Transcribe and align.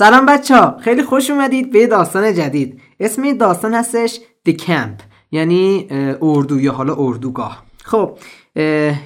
سلام 0.00 0.26
بچه 0.26 0.56
ها. 0.56 0.76
خیلی 0.78 1.02
خوش 1.02 1.30
اومدید 1.30 1.72
به 1.72 1.86
داستان 1.86 2.34
جدید. 2.34 2.80
اسم 3.00 3.32
داستان 3.32 3.74
هستش 3.74 4.20
The 4.48 4.52
Camp 4.52 5.02
یعنی 5.30 5.88
اردو 6.22 6.60
یا 6.60 6.72
حالا 6.72 6.94
اردوگاه. 6.98 7.64
خب 7.84 8.18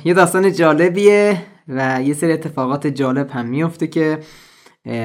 یه 0.04 0.14
داستان 0.16 0.52
جالبیه 0.52 1.42
و 1.68 2.02
یه 2.02 2.14
سری 2.14 2.32
اتفاقات 2.32 2.86
جالب 2.86 3.30
هم 3.30 3.46
میفته 3.46 3.86
که 3.86 4.18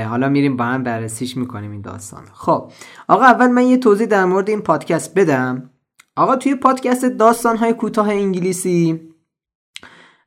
حالا 0.09 0.29
میریم 0.29 0.57
با 0.57 0.63
هم 0.63 0.83
بررسیش 0.83 1.37
می‌کنیم 1.37 1.71
این 1.71 1.81
داستان 1.81 2.23
خب 2.33 2.71
آقا 3.07 3.25
اول 3.25 3.47
من 3.47 3.63
یه 3.63 3.77
توضیح 3.77 4.07
در 4.07 4.25
مورد 4.25 4.49
این 4.49 4.61
پادکست 4.61 5.13
بدم. 5.15 5.69
آقا 6.15 6.35
توی 6.35 6.55
پادکست 6.55 7.05
داستان 7.05 7.57
های 7.57 7.73
کوتاه 7.73 8.09
انگلیسی 8.09 8.99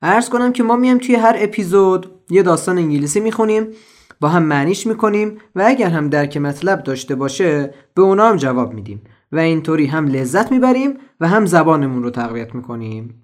ارز 0.03 0.29
کنم 0.29 0.53
که 0.53 0.63
ما 0.63 0.77
میایم 0.77 0.99
توی 0.99 1.15
هر 1.15 1.37
اپیزود 1.39 2.11
یه 2.31 2.43
داستان 2.43 2.79
انگلیسی 2.79 3.21
می‌خونیم. 3.21 3.67
با 4.23 4.29
هم 4.29 4.43
معنیش 4.43 4.87
می‌کنیم 4.87 5.39
و 5.55 5.65
اگر 5.67 5.91
هم 5.91 6.09
درک 6.09 6.37
مطلب 6.37 6.83
داشته 6.83 7.15
باشه 7.15 7.75
به 7.95 8.03
اونا 8.03 8.29
هم 8.29 8.37
جواب 8.37 8.73
میدیم 8.73 9.03
و 9.33 9.39
اینطوری 9.39 9.87
هم 9.87 10.07
لذت 10.07 10.53
می‌بریم 10.53 10.95
و 11.21 11.29
هم 11.29 11.47
زبانمون 11.47 12.03
رو 12.03 12.11
تقویت 12.11 12.55
می‌کنیم. 12.55 13.23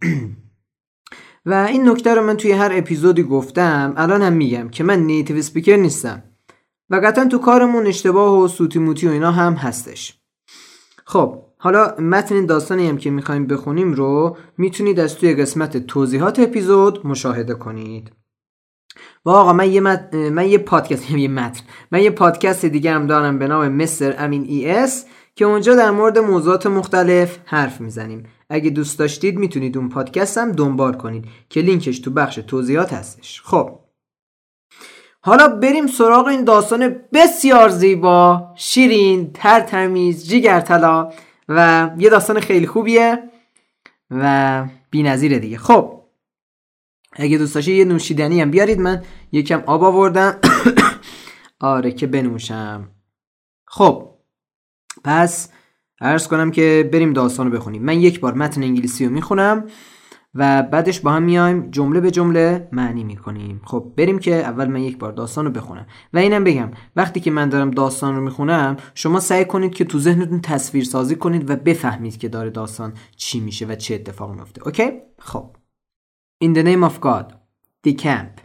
و 1.47 1.55
این 1.55 1.89
نکته 1.89 2.15
رو 2.15 2.27
من 2.27 2.37
توی 2.37 2.53
هر 2.53 2.71
اپیزودی 2.75 3.23
گفتم 3.23 3.95
الان 3.97 4.23
هم 4.23 4.33
میگم 4.33 4.69
که 4.69 4.85
من 4.85 4.99
نیتیو 5.01 5.43
سپیکر 5.43 5.77
نیستم. 5.77 6.23
و 6.91 6.97
قطعا 6.97 7.25
تو 7.25 7.39
کارمون 7.39 7.87
اشتباه 7.87 8.39
و 8.39 8.49
سوتی 8.49 8.79
موتی 8.79 9.09
و 9.09 9.11
اینا 9.11 9.31
هم 9.31 9.53
هستش. 9.53 10.19
خب 11.05 11.43
حالا 11.59 11.95
متن 11.99 12.47
داستانی 12.47 12.89
هم 12.89 12.99
که 12.99 13.11
می‌خوایم 13.11 13.47
بخونیم 13.47 13.93
رو 13.93 14.37
می‌تونید 14.59 15.01
از 15.01 15.17
توی 15.17 15.35
قسمت 15.35 15.77
توضیحات 15.77 16.39
اپیزود 16.39 17.07
مشاهده 17.07 17.55
کنید. 17.55 18.13
و 19.29 19.31
آقا 19.31 19.53
من 19.53 19.73
یه, 19.73 19.81
مت... 19.81 20.15
من 20.15 20.49
یه 20.49 20.59
پادکست 20.59 21.11
یه 21.11 21.29
متن. 21.29 21.61
من 21.93 22.03
یه 22.03 22.11
پادکست 22.11 22.65
دیگه 22.65 22.93
هم 22.93 23.07
دارم 23.07 23.39
به 23.39 23.47
نام 23.47 23.69
مستر 23.69 24.15
امین 24.19 24.45
ای 24.45 24.71
اس 24.71 25.05
که 25.35 25.45
اونجا 25.45 25.75
در 25.75 25.91
مورد 25.91 26.19
موضوعات 26.19 26.67
مختلف 26.67 27.39
حرف 27.45 27.81
می‌زنیم. 27.81 28.27
اگه 28.51 28.71
دوست 28.71 28.99
داشتید 28.99 29.39
می‌تونید 29.39 29.77
اون 29.79 29.89
پادکست 29.89 30.39
هم 30.39 30.53
دنبال 30.53 30.95
کنید 30.95 31.25
که 31.49 31.61
لینکش 31.61 31.99
تو 31.99 32.11
بخش 32.11 32.35
توضیحات 32.35 32.93
هستش. 32.93 33.43
خب. 33.45 33.79
حالا 35.21 35.49
بریم 35.49 35.87
سراغ 35.87 36.27
این 36.27 36.45
داستان 36.45 36.97
بسیار 37.13 37.69
زیبا 37.69 38.53
شیرین 38.57 39.33
تر 39.33 39.61
تمیز 39.61 40.29
جیگر 40.29 40.61
طلا 40.61 41.13
و 41.49 41.91
یه 41.99 42.11
داستان 42.11 42.41
خیلی 42.41 42.67
خوبیه 42.67 43.19
و 44.11 44.65
نظیره 44.95 45.39
دیگه. 45.39 45.59
خب. 45.59 45.98
اگه 47.13 47.39
دوست 47.39 47.55
داشتید 47.55 47.77
یه 47.77 47.85
نوشیدنی 47.85 48.41
هم 48.41 48.51
بیارید 48.51 48.81
من 48.81 49.03
یکم 49.33 49.63
آب 49.67 49.85
آوردم. 49.85 50.37
آره 51.61 51.93
که 51.93 52.07
بنوشم. 52.07 52.89
خب 53.67 54.11
پس 55.05 55.49
عرض 56.01 56.29
کنم 56.29 56.51
که 56.51 56.91
بریم 56.93 57.13
داستان 57.13 57.51
رو 57.51 57.59
بخونیم. 57.59 57.83
من 57.83 58.01
یک 58.01 58.21
بار 58.21 58.35
متن 58.35 58.63
انگلیسی 58.63 59.07
رو 59.07 59.13
می‌خونم 59.13 59.65
و 60.35 60.63
بعدش 60.63 61.01
با 61.01 61.11
هم 61.11 61.23
میایم 61.23 61.71
جمله 61.71 62.01
به 62.01 62.11
جمله 62.11 62.69
معنی 62.73 63.05
می‌کنیم. 63.05 63.61
خب 63.65 63.93
بریم 63.97 64.19
که 64.19 64.35
اول 64.35 64.69
من 64.69 64.83
یک 64.83 64.99
بار 64.99 65.13
داستان 65.13 65.45
رو 65.45 65.51
بخونم. 65.51 65.87
و 66.13 66.19
اینم 66.19 66.45
بگم 66.45 66.71
وقتی 66.97 67.21
که 67.21 67.31
من 67.31 67.49
دارم 67.49 67.71
داستان 67.71 68.17
رو 68.17 68.23
می‌خونم 68.23 68.77
شما 68.95 69.21
سعی 69.21 69.45
کنید 69.45 69.75
که 69.75 69.85
تو 69.85 69.99
ذهنتون 69.99 70.41
تصویر 70.41 70.85
سازی 70.85 71.17
کنید 71.17 71.51
و 71.51 71.57
بفهمید 71.57 72.19
که 72.19 72.29
داره 72.29 72.51
داستان 72.51 72.93
چی 73.17 73.41
میشه 73.41 73.67
و 73.67 73.75
چه 73.75 73.95
اتفاقی 73.95 74.35
میفته 74.35 74.67
اوکی؟ 74.67 74.91
خب. 75.19 75.58
In 76.41 76.53
the 76.53 76.63
name 76.63 76.85
of 76.85 77.01
God 77.01 77.37
The 77.83 77.95
camp 77.95 78.41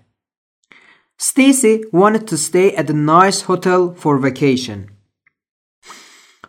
Stacy 1.18 1.84
wanted 1.92 2.28
to 2.28 2.38
stay 2.38 2.76
at 2.76 2.90
a 2.90 2.94
nice 2.94 3.42
hotel 3.42 3.94
for 3.94 4.18
vacation 4.18 4.90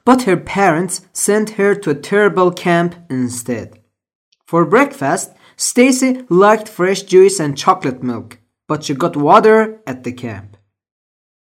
but 0.05 0.23
her 0.23 0.37
parents 0.37 1.03
sent 1.13 1.51
her 1.51 1.75
to 1.75 1.91
a 1.91 1.95
terrible 1.95 2.51
camp 2.53 2.95
instead 3.09 3.79
For 4.47 4.65
breakfast, 4.67 5.33
Stacy 5.57 6.25
liked 6.29 6.69
fresh 6.69 7.03
juice 7.03 7.41
and 7.41 7.57
chocolate 7.57 8.03
milk, 8.03 8.39
but 8.69 8.85
she 8.85 8.95
got 8.95 9.17
water 9.17 9.81
at 9.87 10.05
the 10.05 10.13
camp. 10.13 10.57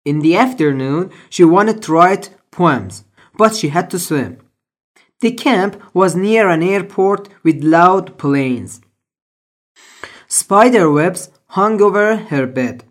In 0.05 0.21
the 0.21 0.37
afternoon, 0.37 1.11
she 1.29 1.45
wanted 1.45 1.83
to 1.83 1.93
write 1.93 2.31
poems, 2.51 3.05
but 3.37 3.55
she 3.57 3.69
had 3.69 3.91
to 3.91 3.99
swim. 3.99 4.39
The 5.21 5.33
camp 5.33 5.83
was 5.93 6.15
near 6.15 6.49
an 6.49 6.63
airport 6.63 7.29
with 7.43 7.65
loud 7.65 8.17
planes. 8.17 8.81
Spider 10.29 10.91
webs 10.91 11.31
hung 11.49 11.81
over 11.81 12.17
her 12.17 12.47
bed. 12.47 12.85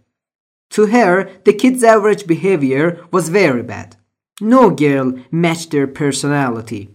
To 0.71 0.87
her, 0.87 1.29
the 1.43 1.53
kids' 1.53 1.83
average 1.83 2.27
behavior 2.27 3.05
was 3.11 3.29
very 3.29 3.63
bad. 3.63 3.97
No 4.41 4.69
girl 4.69 5.13
matched 5.31 5.71
their 5.71 5.87
personality. 5.87 6.89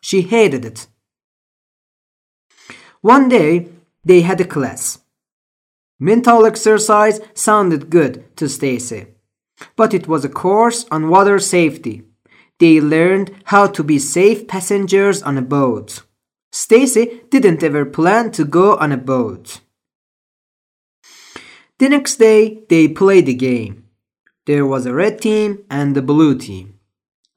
She 0.00 0.22
hated 0.22 0.64
it. 0.64 0.86
One 3.00 3.28
day, 3.28 3.68
they 4.04 4.20
had 4.22 4.40
a 4.40 4.44
class. 4.44 5.00
Mental 5.98 6.44
exercise 6.44 7.20
sounded 7.34 7.90
good 7.90 8.24
to 8.36 8.48
Stacy, 8.48 9.06
but 9.76 9.94
it 9.94 10.06
was 10.06 10.24
a 10.24 10.28
course 10.28 10.86
on 10.90 11.08
water 11.08 11.38
safety. 11.38 12.02
They 12.58 12.80
learned 12.80 13.34
how 13.44 13.66
to 13.68 13.82
be 13.82 13.98
safe 13.98 14.46
passengers 14.46 15.22
on 15.22 15.38
a 15.38 15.42
boat. 15.42 16.02
Stacy 16.52 17.22
didn't 17.30 17.62
ever 17.62 17.84
plan 17.84 18.30
to 18.32 18.44
go 18.44 18.76
on 18.76 18.92
a 18.92 18.96
boat. 18.96 19.60
The 21.84 21.90
next 21.90 22.16
day, 22.16 22.62
they 22.70 22.88
played 22.88 23.26
the 23.26 23.34
game. 23.34 23.84
There 24.46 24.64
was 24.64 24.86
a 24.86 24.94
red 24.94 25.20
team 25.20 25.66
and 25.68 25.94
a 25.94 26.00
blue 26.00 26.34
team. 26.34 26.80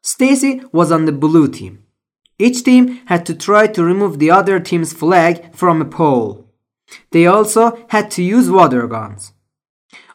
Stacy 0.01 0.61
was 0.71 0.89
on 0.89 1.03
the 1.03 1.11
blue 1.11 1.49
team. 1.49 1.83
Each 2.39 2.63
team 2.63 3.01
had 3.07 3.25
to 3.25 3.35
try 3.35 3.67
to 3.67 3.83
remove 3.83 4.19
the 4.19 4.31
other 4.31 4.61
team's 4.61 4.93
flag 4.93 5.53
from 5.53 5.81
a 5.81 5.91
pole. 5.99 6.49
They 7.11 7.27
also 7.27 7.85
had 7.89 8.09
to 8.11 8.23
use 8.23 8.49
water 8.49 8.87
guns. 8.87 9.33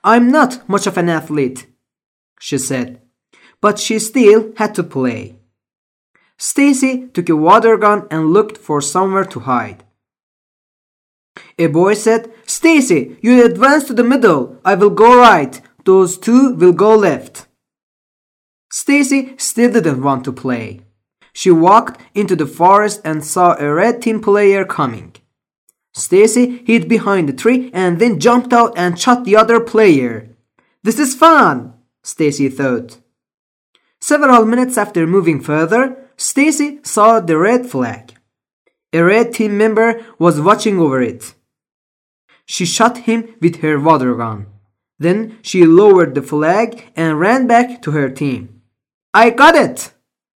I'm 0.03 0.31
not 0.31 0.67
much 0.67 0.87
of 0.87 0.97
an 0.97 1.11
athlete, 1.11 1.67
she 2.41 2.57
said, 2.57 3.03
but 3.61 3.79
she 3.79 3.99
still 3.99 4.55
had 4.57 4.75
to 4.77 4.83
play. 4.83 5.37
Stacy 6.39 7.09
took 7.09 7.29
a 7.29 7.37
water 7.37 7.77
gun 7.77 8.07
and 8.11 8.33
looked 8.33 8.57
for 8.57 8.81
somewhere 8.81 9.27
to 9.27 9.41
hide. 9.41 9.85
A 11.59 11.67
boy 11.67 11.95
said, 11.95 12.33
Stacy, 12.47 13.17
you 13.23 13.45
advance 13.45 13.85
to 13.85 13.95
the 13.95 14.05
middle. 14.05 14.59
I 14.65 14.75
will 14.75 14.91
go 14.91 15.19
right. 15.19 15.61
Those 15.85 16.19
two 16.19 16.55
will 16.55 16.73
go 16.73 16.95
left. 16.97 17.47
Stacy 18.71 19.35
still 19.37 19.73
didn't 19.73 20.03
want 20.03 20.25
to 20.25 20.33
play. 20.33 20.81
She 21.33 21.51
walked 21.51 22.01
into 22.15 22.37
the 22.37 22.47
forest 22.47 23.01
and 23.05 23.25
saw 23.25 23.57
a 23.59 23.73
red 23.73 24.03
team 24.03 24.21
player 24.21 24.65
coming. 24.65 25.15
Stacy 25.95 26.63
hid 26.67 26.89
behind 26.89 27.29
a 27.29 27.33
tree 27.33 27.71
and 27.75 27.99
then 27.99 28.21
jumped 28.21 28.53
out 28.53 28.73
and 28.77 28.99
shot 28.99 29.25
the 29.25 29.37
other 29.37 29.61
player. 29.61 30.29
This 30.83 30.99
is 30.99 31.15
fun, 31.15 31.75
Stacy 32.03 32.49
thought. 32.49 32.99
Several 34.01 34.45
minutes 34.45 34.77
after 34.77 35.07
moving 35.07 35.41
further, 35.41 36.09
Stacy 36.17 36.81
saw 36.83 37.21
the 37.21 37.39
red 37.39 37.67
flag. 37.67 38.12
A 38.94 39.04
red 39.04 39.34
team 39.34 39.58
member 39.58 40.02
was 40.18 40.42
watching 40.42 40.80
over 40.80 41.02
it. 41.02 41.34
She 42.46 42.66
shot 42.66 43.00
him 43.00 43.36
with 43.42 43.58
her 43.58 43.80
water 43.80 44.16
gun. 44.16 44.48
Then 45.00 45.38
she 45.42 45.66
lowered 45.66 46.16
the 46.16 46.22
flag 46.22 46.92
and 46.96 47.20
ran 47.20 47.46
back 47.48 47.82
to 47.84 47.92
her 47.92 48.10
team. 48.10 48.62
I 49.14 49.30
got 49.30 49.56
it, 49.56 49.92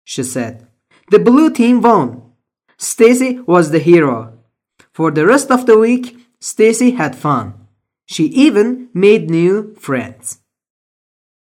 she 0.05 0.23
said. 0.23 0.67
The 1.11 1.19
blue 1.19 1.51
team 1.51 1.81
won. 1.81 2.23
Stacy 2.77 3.41
was 3.47 3.71
the 3.71 3.79
hero. 3.79 4.39
For 4.93 5.11
the 5.11 5.27
rest 5.27 5.51
of 5.51 5.67
the 5.67 5.79
week, 5.79 6.17
Stacy 6.41 6.93
had 6.93 7.15
fun. 7.17 7.55
She 8.07 8.25
even 8.25 8.89
made 8.95 9.31
new 9.31 9.75
friends. 9.75 10.39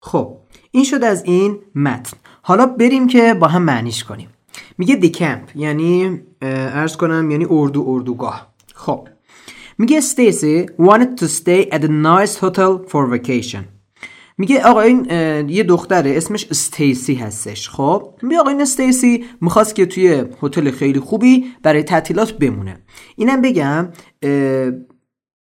خب 0.03 0.41
این 0.71 0.85
شد 0.85 1.05
از 1.05 1.25
این 1.25 1.63
متن 1.75 2.17
حالا 2.43 2.67
بریم 2.67 3.07
که 3.07 3.35
با 3.35 3.49
هم 3.49 3.63
معنیش 3.63 4.05
کنیم 4.05 4.29
میگه 4.78 4.96
دی 4.96 5.10
کمپ 5.10 5.56
یعنی 5.56 6.20
ارز 6.42 6.96
کنم 6.96 7.32
یعنی 7.32 7.48
اردو 7.50 7.86
اردوگاه. 7.88 8.54
خب. 8.74 9.08
میگه 9.78 10.02
Stacy 10.02 10.66
wanted 10.82 11.22
to 11.22 11.26
stay 11.26 11.70
at 11.72 11.82
a 11.84 11.88
nice 11.88 12.36
hotel 12.42 12.90
for 12.92 13.16
vacation. 13.16 13.64
میگه 14.38 14.64
آقا 14.64 14.82
این 14.82 15.06
یه 15.50 15.64
دختره 15.64 16.18
اسمش 16.18 16.48
استیسی 16.52 17.16
هستش. 17.16 17.70
خب. 17.70 18.14
میگه 18.22 18.40
آقا 18.40 18.50
این 18.50 18.62
استیسی 18.62 19.26
می‌خواست 19.42 19.76
که 19.76 19.86
توی 19.86 20.24
هتل 20.44 20.72
خیلی 20.72 21.00
خوبی 21.00 21.46
برای 21.64 21.84
تعطیلات 21.84 22.32
بمونه. 22.32 22.80
اینم 23.16 23.42
بگم 23.42 23.88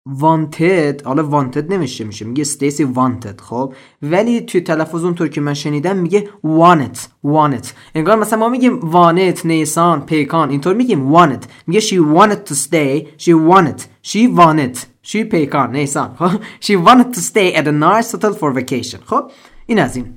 وانتد 0.07 1.01
حالا 1.05 1.23
وانتد 1.23 1.73
نمیشه 1.73 2.03
میشه. 2.03 2.25
میگه 2.25 2.41
استیسی 2.41 2.83
وانتد 2.83 3.41
خب؟ 3.41 3.73
ولی 4.01 4.41
توی 4.41 4.61
تلفظ 4.61 5.03
اونطور 5.03 5.27
که 5.27 5.41
من 5.41 5.53
شنیدم 5.53 5.97
میگه 5.97 6.29
وانت 6.43 7.09
وانت 7.23 7.73
انگار 7.95 8.15
مثلا 8.15 8.39
ما 8.39 8.49
میگیم 8.49 8.79
وانت 8.79 9.45
نیسان 9.45 10.05
پیکان 10.05 10.49
اینطور 10.49 10.73
میگیم 10.73 11.11
وانت 11.11 11.47
میگه 11.67 11.79
she 11.79 12.17
wanted 12.17 12.49
to 12.49 12.53
stay 12.53 13.07
she 13.17 13.31
wanted 13.33 13.81
she 14.03 14.37
wanted 14.37 14.77
she 15.03 15.23
پیکان 15.31 15.71
نیسان 15.71 16.15
خب؟ 16.15 16.29
she 16.61 16.75
wanted 16.87 17.17
to 17.17 17.21
stay 17.21 17.55
at 17.55 17.67
a 17.67 17.71
nice 17.71 18.11
hotel 18.11 18.33
for 18.33 18.59
vacation 18.59 18.99
خب؟ 19.05 19.31
این 19.65 19.79
از 19.79 19.95
این. 19.95 20.13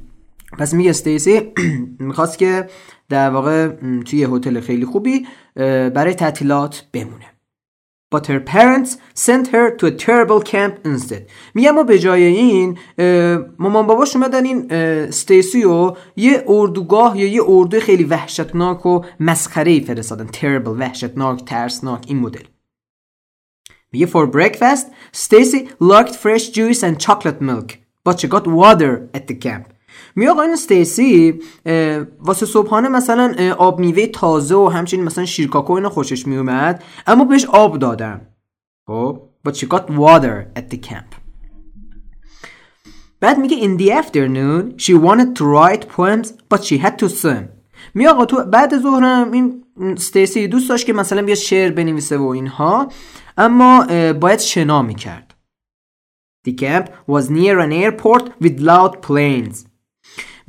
پس 0.58 0.74
میگه 0.74 0.90
استیسی 0.90 1.40
می‌خواست 1.98 2.38
که 2.38 2.68
در 3.08 3.30
واقع 3.30 3.68
توی 4.04 4.24
هتل 4.24 4.60
خیلی 4.60 4.84
خوبی 4.84 5.26
برای 5.94 6.14
تعطیلات 6.14 6.84
بمونه. 6.92 7.29
But 8.10 8.26
her 8.26 8.40
parents 8.40 8.90
sent 9.14 9.48
her 9.54 9.66
to 9.78 9.86
a 9.86 9.92
terrible 9.92 10.40
camp 10.42 10.74
instead. 10.84 11.22
میگه 11.54 11.70
ما 11.70 11.82
به 11.82 11.98
جای 11.98 12.22
این 12.22 12.78
مامان 13.58 13.86
باباش 13.86 14.16
اومدن 14.16 14.44
این 14.44 14.72
استیسی 14.72 15.64
و 15.64 15.92
یه 16.16 16.44
اردوگاه 16.48 17.18
یا 17.18 17.26
یه 17.26 17.42
اردو 17.46 17.80
خیلی 17.80 18.04
وحشتناک 18.04 18.86
و 18.86 19.02
مسخره 19.20 19.80
فرستادن 19.80 20.26
terrible 20.26 20.78
وحشتناک 20.78 21.44
ترسناک 21.44 22.04
این 22.08 22.18
مدل 22.18 22.44
میگه 23.92 24.06
for 24.06 24.26
breakfast 24.26 24.86
Stacy 25.12 25.68
liked 25.80 26.16
fresh 26.16 26.48
juice 26.48 26.82
and 26.82 27.00
chocolate 27.06 27.40
milk 27.40 27.78
but 28.04 28.20
she 28.20 28.28
got 28.28 28.46
water 28.46 29.08
at 29.14 29.26
the 29.28 29.34
camp 29.34 29.66
میگه 30.16 30.30
آقا 30.30 30.42
این 30.42 30.52
استیسی 30.52 31.40
واسه 32.20 32.46
صبحانه 32.46 32.88
مثلا 32.88 33.54
آب 33.58 33.80
میوه 33.80 34.06
تازه 34.06 34.54
و 34.54 34.68
همچنین 34.68 35.04
مثلا 35.04 35.24
شیرکاکو 35.24 35.72
اینا 35.72 35.90
خوشش 35.90 36.26
میومد 36.26 36.84
اما 37.06 37.24
بهش 37.24 37.44
آب 37.44 37.78
دادن. 37.78 38.26
خب 38.86 39.22
but 39.48 39.52
she 39.52 39.66
got 39.66 39.90
water 39.90 40.58
at 40.58 40.74
the 40.74 40.78
camp. 40.88 41.14
بعد 43.20 43.38
میگه 43.38 43.56
in 43.60 43.80
the 43.80 43.90
afternoon 44.02 44.78
she 44.82 44.94
wanted 44.94 45.36
to 45.36 45.44
write 45.44 45.88
poems 45.96 46.28
but 46.54 46.64
she 46.64 46.78
had 46.78 46.98
to 46.98 47.08
swim. 47.08 47.44
میگه 47.94 48.10
آقا 48.10 48.24
تو 48.24 48.44
بعد 48.44 48.78
ظهرم 48.78 49.32
این 49.32 49.64
استیسی 49.76 50.48
دوست 50.48 50.68
داشت 50.68 50.86
که 50.86 50.92
مثلا 50.92 51.22
بیا 51.22 51.34
شعر 51.34 51.72
بنویسه 51.72 52.18
و 52.18 52.26
اینها 52.26 52.88
اما 53.38 53.86
باید 54.12 54.38
شنا 54.38 54.82
می‌کرد. 54.82 55.34
The 56.48 56.52
camp 56.52 56.86
was 57.06 57.24
near 57.30 57.58
an 57.58 57.72
airport 57.72 58.24
with 58.42 58.60
loud 58.60 59.02
planes. 59.02 59.69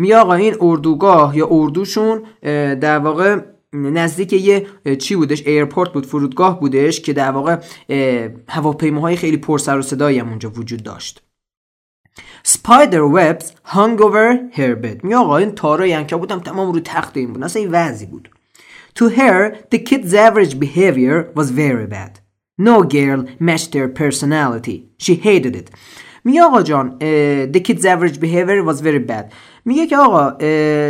میگه 0.01 0.13
آقا 0.13 0.33
این 0.33 0.56
اردوگاه 0.62 1.38
یا 1.38 1.48
اردوشون 1.51 2.24
در 2.81 3.00
واقع 3.00 3.39
نزدیک 3.74 4.33
یه 4.33 4.68
چی 5.00 5.15
بودش؟ 5.15 5.48
airport 5.47 5.93
بود 5.94 6.06
فرودگاه 6.06 6.59
بودش 6.59 7.01
که 7.01 7.13
در 7.13 7.31
واقع 7.31 7.57
هواپیماهای 8.50 9.15
خیلی 9.15 9.38
پر 9.38 9.57
سر 9.57 9.77
و 9.77 9.81
صدایی 9.81 10.19
هم 10.19 10.30
اونجا 10.30 10.50
وجود 10.50 10.83
داشت. 10.83 11.24
Spider 12.43 13.38
hung 13.65 14.00
over 14.00 14.57
her 14.57 14.75
bed 14.83 15.03
میگه 15.03 15.13
آقا 15.13 15.38
این 15.38 15.51
تارای 15.51 15.94
عنکبوتم 15.93 16.39
تمام 16.39 16.71
رو 16.71 16.80
تخت 16.80 17.18
این 17.18 17.33
بود 17.33 17.44
اصلا 17.44 17.62
این 17.62 17.71
وضعی 17.71 18.07
بود. 18.07 18.30
To 19.00 19.03
her 19.03 19.56
the 19.71 19.77
kid's 19.77 20.13
average 20.13 20.59
behavior 20.59 21.18
was 21.36 21.51
very 21.51 21.88
bad. 21.88 22.13
No 22.57 22.83
girl 22.83 23.19
matched 23.39 23.71
their 23.71 23.89
personality. 24.01 24.77
She 24.98 25.13
hated 25.27 25.56
it. 25.62 25.69
می 26.23 26.39
آقا 26.39 26.62
جان 26.62 26.95
The 27.53 27.59
kid's 27.59 27.83
average 27.83 28.18
behavior 28.18 28.65
was 28.69 28.81
very 28.81 29.09
bad. 29.09 29.33
میگه 29.65 29.88
که 29.88 29.97
آقا 29.97 30.29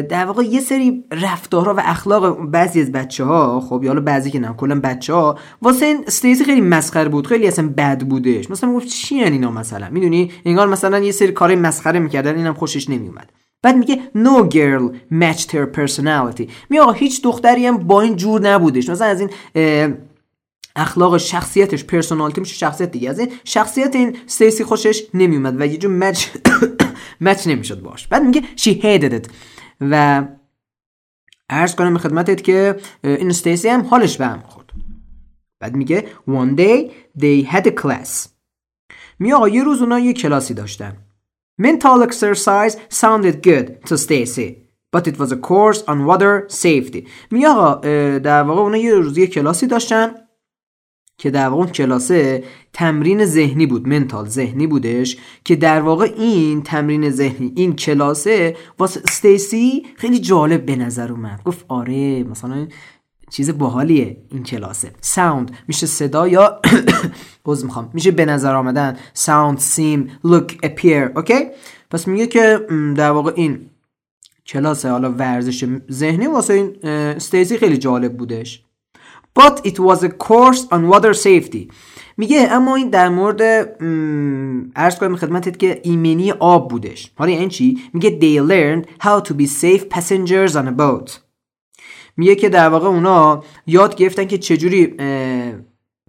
در 0.01 0.25
واقع 0.25 0.43
یه 0.43 0.59
سری 0.59 1.03
رفتارها 1.11 1.73
و 1.73 1.81
اخلاق 1.85 2.45
بعضی 2.45 2.81
از 2.81 2.91
بچه 2.91 3.23
ها 3.23 3.59
خب 3.59 3.85
حالا 3.85 4.01
بعضی 4.01 4.31
که 4.31 4.39
نه 4.39 4.53
کلا 4.53 4.79
بچه 4.79 5.13
ها 5.13 5.37
واسه 5.61 5.85
این 5.85 6.03
استیزی 6.07 6.45
خیلی 6.45 6.61
مسخره 6.61 7.09
بود 7.09 7.27
خیلی 7.27 7.47
اصلا 7.47 7.73
بد 7.77 8.01
بودش. 8.03 8.51
مثلا 8.51 8.69
می‌گفت 8.69 8.87
چی 8.87 9.15
اینا 9.15 9.51
مثلا؟ 9.51 9.89
می‌دونی؟ 9.89 10.31
انگار 10.45 10.67
مثلا 10.67 10.99
یه 10.99 11.11
سری 11.11 11.31
کار 11.31 11.55
مسخره 11.55 11.99
می‌کردن 11.99 12.35
اینم 12.35 12.53
خوشش 12.53 12.89
نمیومد 12.89 13.31
بعد 13.63 13.75
میگه 13.75 13.99
no 14.15 14.53
girl 14.53 14.95
matched 15.13 15.49
her 15.49 15.77
personality. 15.79 16.49
میگه 16.69 16.81
آقا 16.81 16.91
هیچ 16.91 17.21
دختری 17.23 17.65
هم 17.65 17.77
با 17.77 18.01
این 18.01 18.15
جور 18.15 18.41
نبودش. 18.41 18.89
مثلا 18.89 19.07
از 19.07 19.19
این 19.19 19.29
اخلاق 20.75 21.17
شخصیتش 21.17 21.83
پرسونالیتی 21.83 22.41
میشه 22.41 22.55
شخصیت 22.55 22.91
دیگه. 22.91 23.09
از 23.09 23.19
این 23.19 23.31
شخصیت 23.43 23.95
این 23.95 24.17
استیسی 24.25 24.63
خوشش 24.63 25.03
نمیومد 25.13 25.61
و 25.61 25.65
یه 25.65 25.77
جور 25.77 25.91
مچ 25.91 26.25
مچ 27.21 27.47
نمی‌شد 27.51 27.81
باش. 27.81 28.07
بعد 28.07 28.23
میگه 28.23 28.41
hated 28.57 29.13
it. 29.13 29.31
و 29.81 30.23
عرض 31.49 31.75
کنم 31.75 31.97
خدمتت 31.97 32.43
که 32.43 32.75
این 33.03 33.29
استیسی 33.29 33.67
هم 33.67 33.81
حالش 33.81 34.17
به 34.17 34.25
هم 34.25 34.39
خورد. 34.39 34.69
بعد 35.59 35.75
میگه 35.75 36.05
one 36.29 36.57
day 36.57 36.91
they 37.19 37.47
had 37.47 37.65
a 37.65 37.81
class. 37.81 38.27
می 39.19 39.33
آقا 39.33 39.49
یه 39.49 39.63
روز 39.63 39.81
اونا 39.81 39.99
یه 39.99 40.13
کلاسی 40.13 40.53
داشتن. 40.53 40.97
Mental 41.61 42.07
exercise 42.07 42.73
sounded 43.01 43.47
good 43.47 43.89
to 43.89 43.97
Stacy 43.97 44.61
but 44.91 45.07
it 45.07 45.17
was 45.17 45.31
a 45.31 45.37
course 45.37 45.83
on 45.87 46.05
water 46.05 46.47
safety. 46.49 47.07
می 47.31 47.45
آقا 47.45 47.75
در 48.19 48.43
واقع 48.43 48.61
اونا 48.61 48.77
یه 48.77 48.93
روز 48.93 49.17
یه 49.17 49.27
کلاسی 49.27 49.67
داشتن. 49.67 50.11
که 51.21 51.29
در 51.29 51.47
واقع 51.47 51.65
کلاسه 51.65 52.43
تمرین 52.73 53.25
ذهنی 53.25 53.65
بود 53.65 53.87
mental 53.87 54.27
ذهنی 54.27 54.67
بودش 54.67 55.17
که 55.45 55.55
در 55.55 55.81
واقع 55.81 56.13
این 56.17 56.61
تمرین 56.61 57.09
ذهنی 57.09 57.53
این 57.55 57.75
کلاسه 57.75 58.55
واسه 58.79 59.01
استیسی 59.03 59.85
خیلی 59.95 60.19
جالب 60.19 60.65
به 60.65 60.75
نظر 60.75 61.11
اومد. 61.11 61.43
گفت 61.45 61.65
آره 61.67 62.23
مثلا 62.23 62.67
چیز 63.29 63.57
باحالیه 63.57 64.17
این 64.31 64.43
کلاسه. 64.43 64.91
sound 65.01 65.51
میشه 65.67 65.87
صدا 65.87 66.27
یا 66.27 66.61
پوزش 67.43 67.65
می‌خوام. 67.65 67.89
میشه 67.93 68.11
به 68.11 68.25
نظر 68.25 68.55
آمدن 68.55 68.97
sound 69.13 69.57
seem 69.57 70.09
look 70.23 70.57
appear 70.63 71.11
okay 71.15 71.45
پس 71.91 72.07
میگه 72.07 72.27
که 72.27 72.59
در 72.97 73.11
واقع 73.11 73.31
این 73.35 73.69
کلاس 74.45 74.85
حالا 74.85 75.11
ورزش 75.11 75.65
ذهنی 75.91 76.27
واسه 76.27 76.53
این 76.53 76.85
استیسی 76.85 77.57
خیلی 77.57 77.77
جالب 77.77 78.17
بودش. 78.17 78.63
But 79.39 79.55
it 79.65 79.79
was 79.79 80.03
a 80.03 80.09
course 80.09 80.61
on 80.71 80.89
water 80.89 81.13
safety. 81.13 81.71
میگه 82.17 82.47
اما 82.51 82.75
این 82.75 82.89
در 82.89 83.09
مورد 83.09 83.41
ارز 84.75 84.99
کنم 84.99 85.15
خدمتت 85.15 85.59
که 85.59 85.81
ایمنی 85.83 86.31
آب 86.31 86.69
بودش. 86.69 87.11
حالا 87.15 87.31
این 87.31 87.49
چی؟ 87.49 87.79
میگه 87.93 88.19
they 88.21 88.49
learned 88.51 89.05
how 89.05 89.27
to 89.27 89.31
be 89.31 89.45
safe 89.45 89.83
passengers 89.95 90.55
on 90.55 90.67
a 90.67 90.79
boat. 90.79 91.11
میگه 92.17 92.35
که 92.35 92.49
در 92.49 92.69
واقع 92.69 92.87
اونا 92.87 93.43
یاد 93.67 93.95
گرفتن 93.95 94.25
که 94.25 94.37
چجوری 94.37 94.87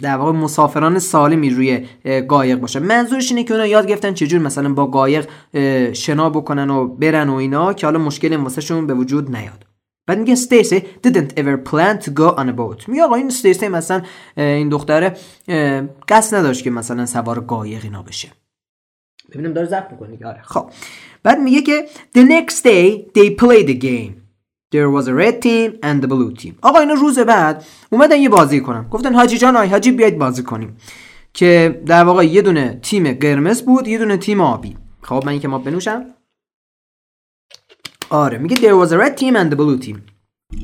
در 0.01 0.17
واقع 0.17 0.33
مسافران 0.33 0.99
سالمی 0.99 1.51
روی 1.51 1.87
قایق 2.29 2.59
باشن. 2.59 2.83
منظورش 2.83 3.31
اینه 3.31 3.45
که 3.45 3.55
اونا 3.55 3.67
یاد 3.67 3.87
گرفتن 3.87 4.15
چجور 4.15 4.41
مثلا 4.41 4.75
با 4.75 4.87
قایق 4.87 5.29
شنا 5.93 6.31
بکنن 6.31 6.71
و 6.71 6.89
برن 6.89 7.29
و 7.29 7.35
اینا 7.35 7.73
که 7.73 7.87
حالا 7.87 7.99
مشکل 7.99 8.37
واسه 8.37 8.61
شون 8.61 8.87
به 8.87 8.95
وجود 8.95 9.37
نیاد. 9.37 9.65
بعد 10.13 10.21
میگه 10.21 10.33
استیسی 10.33 10.83
didn't 11.07 11.33
ever 11.39 11.71
plan 11.71 12.05
to 12.05 12.09
go 12.09 12.37
on 12.37 12.49
a 12.49 12.57
boat. 12.59 12.89
میگه 12.89 13.03
آقا 13.03 13.15
این 13.15 13.27
استیسی 13.27 13.69
مثلا 13.69 14.03
این 14.37 14.69
دختره 14.69 15.17
قصد 16.09 16.37
نداشت 16.37 16.65
که 16.65 16.71
مثلا 16.71 17.07
سوار 17.07 17.41
قایق 17.41 17.85
اینا 17.85 18.03
بشه. 18.03 18.29
ببینم 19.35 19.53
داره 19.53 19.67
ضبط 19.67 19.91
می‌کنه 19.91 20.27
آره 20.27 20.41
خب. 20.43 20.71
بعد 21.23 21.39
میگه 21.41 21.63
که 21.63 21.87
the 22.17 22.21
next 22.21 22.55
day 22.55 23.19
they 23.19 23.37
played 23.43 23.67
the 23.67 23.83
game. 23.83 24.13
There 24.75 24.91
was 24.97 25.07
a 25.07 25.15
red 25.23 25.37
team 25.43 25.71
and 25.83 26.05
the 26.05 26.09
blue 26.09 26.43
team. 26.43 26.53
آقا 26.63 26.79
اینا 26.79 26.95
روز 26.95 27.19
بعد 27.19 27.65
اومدن 27.91 28.17
یه 28.17 28.29
بازی 28.29 28.61
کنن. 28.61 28.89
گفتن 28.89 29.15
حاجی 29.15 29.39
جان 29.39 29.57
آی 29.57 29.69
حاجی 29.69 29.93
بیاید 29.93 30.19
بازی 30.19 30.43
کنیم. 30.43 30.77
که 31.35 31.83
در 31.87 32.05
واقع 32.05 32.25
یه 32.25 32.43
دونه 32.43 32.79
تیم 32.83 33.13
قرمز 33.13 33.63
بود 33.63 33.89
یه 33.89 33.99
دونه 33.99 34.17
تیم 34.17 34.41
آبی. 34.41 34.77
خب 35.03 35.23
من 35.27 35.41
که 35.41 35.49
ما 35.49 35.59
بنوشم. 35.59 36.05
آره 38.13 38.39
میگه 38.39 38.57
there 38.57 38.87
was 38.87 38.91
a 38.91 38.99
red 38.99 39.17
team 39.17 39.37
and 39.37 39.53
the 39.53 39.57
blue 39.57 39.87
team. 39.87 39.97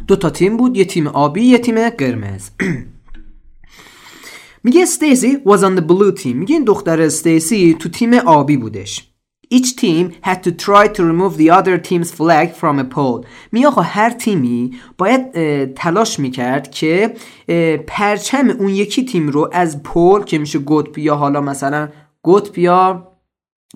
دو 0.07 0.17
تا 0.17 0.31
تیم 0.31 0.57
بود 0.57 0.77
یه 0.77 0.85
تیم 0.85 1.07
آبی 1.07 1.43
یه 1.43 1.59
تیم 1.59 1.91
قرمز. 1.91 2.51
میگه 4.65 4.83
استیسی 4.83 5.37
was 5.37 5.59
on 5.59 5.81
the 5.81 5.85
blue 5.85 6.23
team. 6.23 6.27
میگه 6.27 6.55
این 6.55 6.65
دختر 6.65 7.03
استیسی 7.03 7.77
تو 7.79 7.89
تیم 7.89 8.15
آبی 8.15 8.57
بودش. 8.57 9.09
Each 9.55 9.77
team 9.81 10.13
had 10.29 10.43
to 10.45 10.51
try 10.67 10.89
to 10.97 11.03
remove 11.03 11.37
the 11.39 11.51
other 11.51 11.79
team's 11.79 12.11
flag 12.11 12.49
from 12.61 12.79
a 12.79 12.95
pole. 12.95 13.27
میگه 13.53 13.67
آقا 13.67 13.83
هر 13.83 14.11
تیمی 14.11 14.71
باید 14.99 15.33
تلاش 15.75 16.19
می‌کرد 16.19 16.71
که 16.71 17.15
پرچم 17.87 18.51
اون 18.51 18.69
یکی 18.69 19.05
تیم 19.05 19.29
رو 19.29 19.51
از 19.53 19.83
پول 19.83 20.25
که 20.25 20.39
میشه 20.39 20.59
قطب 20.67 20.99
یا 20.99 21.17
حالا 21.17 21.41
مثلا 21.41 21.89
قطب 22.25 22.59
یا 22.59 23.08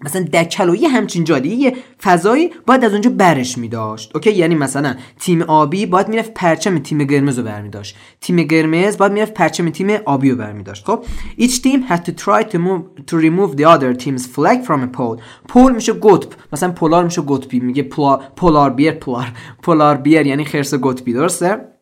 مثلا 0.05 0.23
دکل 0.23 0.69
و 0.69 0.75
یه 0.75 0.89
همچین 0.89 1.25
جادی 1.25 1.49
یه 1.49 1.77
فضایی 2.03 2.51
باید 2.67 2.85
از 2.85 2.93
اونجا 2.93 3.11
برش 3.11 3.59
میداشت 3.59 4.11
اوکی 4.15 4.33
یعنی 4.33 4.55
مثلا 4.55 4.95
تیم 5.21 5.43
آبی 5.43 5.87
باید 5.87 6.09
می‌رفت 6.09 6.35
پرچم 6.35 6.79
تیم 6.79 7.07
قرمز 7.07 7.39
رو 7.39 7.45
برمیداشت 7.45 7.97
تیم 8.21 8.47
قرمز 8.47 8.97
باید 8.97 9.13
می‌رفت 9.13 9.35
پرچم 9.35 9.71
تیم 9.71 9.91
آبی 10.05 10.31
رو 10.31 10.37
برمیداشت 10.37 10.85
خب 10.87 11.05
each 11.39 11.63
team 11.63 11.91
had 11.91 12.01
to 12.07 12.13
try 12.13 12.43
to 12.43 12.57
move 12.57 13.05
to 13.11 13.17
remove 13.17 13.57
the 13.57 13.65
other 13.65 14.03
team's 14.05 14.27
flag 14.27 14.65
from 14.67 14.81
a 14.83 14.97
pole. 14.99 15.23
پول 15.49 15.75
میشه 15.75 15.93
قطب 15.93 16.29
مثلا 16.53 16.73
پولار 16.73 17.05
میشه 17.05 17.23
قطبی 17.29 17.61
میگه 17.61 17.83
polar 18.37 18.71
bear 18.71 18.93
polar 18.93 19.33
polar 19.63 19.97
bear 19.97 20.27
یعنی 20.27 20.45
خرس 20.45 20.75
قطبی 20.75 21.13
درسته؟ 21.13 21.73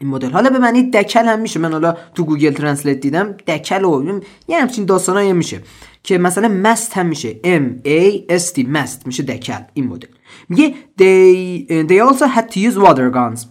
این 0.00 0.10
مدل. 0.10 0.30
حالا 0.30 0.50
به 0.50 0.58
معنی 0.58 0.90
دکل 0.90 1.24
هم 1.24 1.40
میشه. 1.40 1.60
من 1.60 1.72
حالا 1.72 1.96
تو 2.14 2.24
Google 2.24 2.50
Translate 2.50 3.00
دیدم 3.00 3.32
دکل 3.32 3.84
و 3.84 4.20
یه 4.48 4.60
همچین 4.60 4.84
داستانایی 4.84 5.32
میشه. 5.32 5.60
که 6.02 6.18
مثلا 6.18 6.48
mast 6.48 6.92
هم 6.92 7.06
میشه. 7.06 7.40
M 7.44 7.86
A 7.86 8.32
S 8.38 8.52
T 8.54 8.68
mast 8.68 9.06
میشه 9.06 9.22
دکل. 9.22 9.62
این 9.74 9.86
مدل. 9.86 10.08
میگه 10.48 10.74
they, 10.98 11.88
they 11.88 12.10
also 12.10 12.26
had 12.36 12.46
to 12.50 12.56
use 12.56 12.76
water 12.86 13.14
guns. 13.14 13.46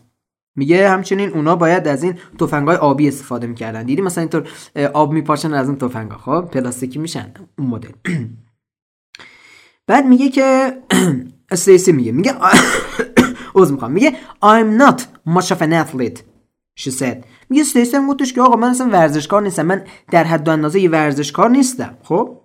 میگه 0.56 0.90
همچنین 0.90 1.30
اونا 1.30 1.56
باید 1.56 1.88
از 1.88 2.04
این 2.04 2.16
های 2.52 2.76
آبی 2.76 3.08
استفاده 3.08 3.48
می‌کردن. 3.48 3.84
دیدی 3.84 4.02
مثلا 4.02 4.22
اینطور 4.22 4.48
آب 4.94 5.12
میپاشن 5.12 5.54
از 5.54 5.70
این 5.70 5.78
ها 5.82 6.18
خب 6.18 6.50
پلاستیکی 6.52 7.00
میشن. 7.00 7.34
اون 7.58 7.68
مدل. 7.68 7.92
بعد 9.88 10.06
میگه 10.06 10.30
که 10.30 10.78
استیسی 11.52 11.92
میگه. 11.92 12.12
میگه 12.12 12.34
اوز 13.54 13.72
می‌خوام. 13.72 13.92
میگه 13.92 14.12
I'm 14.46 14.82
not 14.82 15.02
much 15.30 15.52
of 15.52 15.62
an 15.62 15.72
athlete 15.72 16.20
she 16.80 16.92
said. 16.92 17.18
میگه 17.52 17.62
استیسی 17.62 17.98
هم 17.98 18.08
گفتش 18.08 18.34
که 18.34 18.42
آقا 18.42 18.56
من 18.56 18.70
اصلا 18.70 18.90
ورزشکار 18.90 19.42
نیستم 19.42 19.66
من 19.66 19.84
در 20.12 20.24
حد 20.24 20.48
و 20.48 20.52
اندازه 20.52 20.80
یه 20.80 20.90
ورزشکار 20.90 21.50
نیستم. 21.50 21.98
خب؟ 22.04 22.38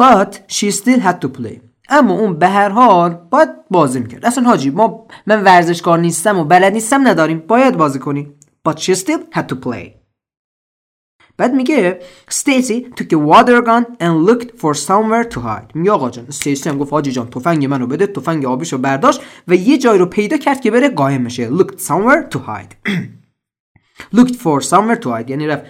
But 0.00 0.34
she 0.48 0.70
still 0.70 1.00
had 1.00 1.20
to 1.24 1.28
play. 1.38 1.60
اما 1.88 2.14
اون 2.14 2.38
به 2.38 2.48
هر 2.48 2.68
حال 2.68 3.14
باید 3.30 3.48
بازی 3.70 4.00
می‌کرد. 4.00 4.26
اصلا 4.26 4.44
حاجی 4.44 4.70
ما 4.70 5.06
من 5.26 5.42
ورزشکار 5.42 5.98
نیستم 5.98 6.38
و 6.38 6.44
بلد 6.44 6.72
نیستم 6.72 7.08
نداریم. 7.08 7.38
باید 7.38 7.76
بازی 7.76 7.98
کنی. 7.98 8.32
But 8.68 8.78
she 8.78 8.94
still 8.94 9.36
had 9.36 9.44
to 9.48 9.54
play. 9.66 9.88
بعد 11.38 11.54
میگه 11.54 12.00
استیسی 12.28 12.86
took 13.00 13.12
a 13.12 13.18
water 13.30 13.62
gun 13.66 13.84
and 14.00 14.28
looked 14.28 14.50
for 14.60 14.74
somewhere 14.74 15.34
to 15.34 15.38
hide. 15.38 15.74
میگه 15.74 15.90
آقا 15.90 16.10
جان 16.10 16.26
استیسی 16.26 16.68
هم 16.68 16.78
گفت 16.78 16.92
حاجی 16.92 17.12
جان 17.12 17.30
تفنگ 17.30 17.66
منو 17.66 17.86
بده 17.86 18.06
تفنگ 18.06 18.44
آبیشو 18.44 18.78
برداشت 18.78 19.20
و 19.48 19.54
یه 19.54 19.78
جای 19.78 19.98
رو 19.98 20.06
پیدا 20.06 20.36
کرد 20.36 20.60
که 20.60 20.70
بره 20.70 20.88
قایم 20.88 21.24
بشه. 21.24 21.50
Looked 21.50 21.78
somewhere 21.78 22.34
to 22.34 22.38
hide. 22.38 22.90
looked 24.14 24.34
for 24.34 24.60
somewhere 24.60 25.00
to 25.00 25.06
hide. 25.06 25.30
یعنی 25.30 25.46
رفت 25.46 25.62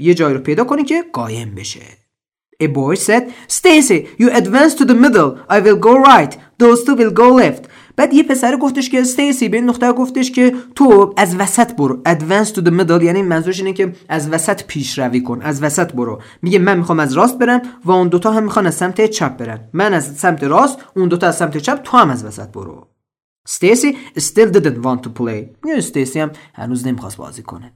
یه 0.00 0.14
جای 0.14 0.34
رو 0.34 0.40
پیدا 0.40 0.64
کنی 0.64 0.84
که 0.84 1.04
قایم 1.12 1.54
بشه. 1.54 1.80
A 2.62 2.66
boy 2.66 2.96
said, 2.96 3.22
Stacy, 3.48 3.98
you 4.20 4.28
advance 4.40 4.74
to 4.74 4.84
the 4.84 4.94
middle. 5.04 5.30
I 5.48 5.60
will 5.60 5.80
go 5.88 5.94
right. 6.12 6.32
Those 6.62 6.84
two 6.84 6.94
will 6.94 7.14
go 7.22 7.28
left. 7.42 7.68
بعد 7.96 8.14
یه 8.14 8.22
پسر 8.22 8.56
گفتش 8.56 8.90
که 8.90 9.00
استیسی 9.00 9.48
به 9.48 9.56
این 9.56 9.66
دختر 9.66 9.92
گفتش 9.92 10.32
که 10.32 10.54
تو 10.74 11.14
از 11.16 11.36
وسط 11.36 11.74
برو. 11.76 12.02
Advance 12.08 12.48
to 12.48 12.60
the 12.60 12.70
middle. 12.80 13.02
یعنی 13.02 13.22
منظورش 13.22 13.58
اینه 13.58 13.72
که 13.72 13.92
از 14.08 14.28
وسط 14.28 14.62
پیشروی 14.64 15.20
کن. 15.20 15.42
از 15.42 15.62
وسط 15.62 15.92
برو. 15.92 16.20
میگه 16.42 16.58
من 16.58 16.78
می‌خوام 16.78 17.00
از 17.00 17.12
راست 17.12 17.38
برم 17.38 17.62
و 17.84 17.90
اون 17.90 18.08
دوتا 18.08 18.32
هم 18.32 18.42
می‌خوان 18.42 18.66
از 18.66 18.74
سمت 18.74 19.06
چپ 19.06 19.36
برن. 19.36 19.60
من 19.72 19.94
از 19.94 20.16
سمت 20.16 20.44
راست 20.44 20.78
اون 20.96 21.08
دوتا 21.08 21.26
از 21.26 21.36
سمت 21.36 21.56
چپ 21.56 21.82
تو 21.82 21.96
هم 21.96 22.10
از 22.10 22.24
وسط 22.24 22.48
برو. 22.48 22.89
Stacy 23.46 23.96
still 24.18 24.50
didn't 24.52 24.82
want 24.82 25.02
to 25.02 25.08
play. 25.20 25.70
استیسی 25.76 26.20
هم 26.20 26.30
هنوز 26.54 26.86
نمی‌خواست 26.86 27.16
بازی 27.16 27.42
کنه. 27.42 27.72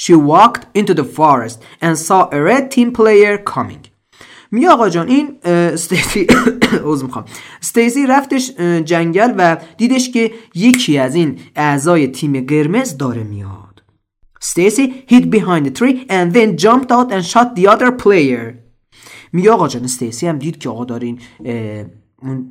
She 0.00 0.12
walked 0.12 0.62
into 0.78 0.94
the 0.94 1.04
forest 1.04 1.58
and 1.82 1.96
saw 1.96 2.28
a 2.32 2.40
red 2.50 2.70
team 2.74 2.92
player 2.98 3.52
coming. 3.54 3.88
میگه 4.50 4.68
آقا 4.68 4.88
جان 4.88 5.08
این 5.08 5.38
استیسی 5.44 6.26
پوزش 6.84 7.04
می‌خوام. 7.04 7.24
استیسی 7.62 8.06
رفتش 8.06 8.50
جنگل 8.84 9.34
و 9.38 9.56
دیدش 9.76 10.10
که 10.10 10.32
یکی 10.54 10.98
از 10.98 11.14
این 11.14 11.40
اعضای 11.56 12.08
تیم 12.08 12.46
قرمز 12.46 12.96
داره 12.96 13.22
میاد. 13.22 13.82
Stacy 14.42 15.04
hid 15.08 15.24
behind 15.24 15.66
the 15.66 15.70
tree 15.70 16.06
and 16.08 16.34
then 16.34 16.56
jumped 16.64 16.90
out 16.90 17.12
and 17.12 17.24
shot 17.32 17.56
the 17.56 17.66
other 17.66 17.90
player. 18.02 18.54
میگه 19.32 19.50
آقا 19.50 19.68
جان 19.68 19.84
استیسی 19.84 20.26
هم 20.26 20.38
دید 20.38 20.58
که 20.58 20.68
آقا 20.68 20.84
داره 20.84 21.06
این 21.06 21.20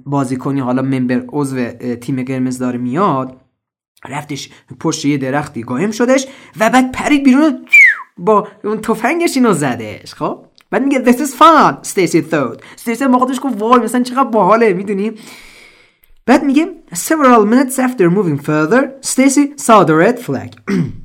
بازیکنی 0.06 0.60
حالا 0.60 0.82
ممبر 0.82 1.26
عضو 1.30 1.72
تیم 1.96 2.24
قرمز 2.24 2.60
داره 2.60 2.78
میاد 2.78 3.38
رفتش 4.10 4.50
پشت 4.80 5.06
یه 5.06 5.18
درختی 5.18 5.64
قایم 5.64 5.92
شدش 5.92 6.28
و 6.60 6.70
بعد 6.70 6.92
پرید 6.92 7.24
بیرون 7.24 7.66
با 8.18 8.48
اون 8.64 8.82
تفنگش 8.82 9.36
اینو 9.38 9.54
زدش 9.54 10.14
خب؟ 10.14 10.46
بعد 10.72 10.84
میگه 10.84 11.04
this 11.04 11.18
is 11.18 11.32
fun 11.32 11.88
Stacy 11.88 12.32
thought. 12.32 12.64
استیسی 12.76 13.08
خودش 13.08 13.40
گفت 13.44 13.62
وای 13.62 13.80
مثلا 13.80 14.04
چقدر 14.04 14.24
باحاله 14.24 14.74
می‌دونی؟ 14.74 15.12
بعد 16.26 16.44
میگه 16.44 16.68
several 16.94 17.46
minutes 17.52 17.78
after 17.78 18.10
moving 18.10 18.46
further 18.46 19.08
Stacy 19.08 19.64
saw 19.66 19.84
the 19.84 19.96
red 20.04 20.20
flag. 20.20 20.52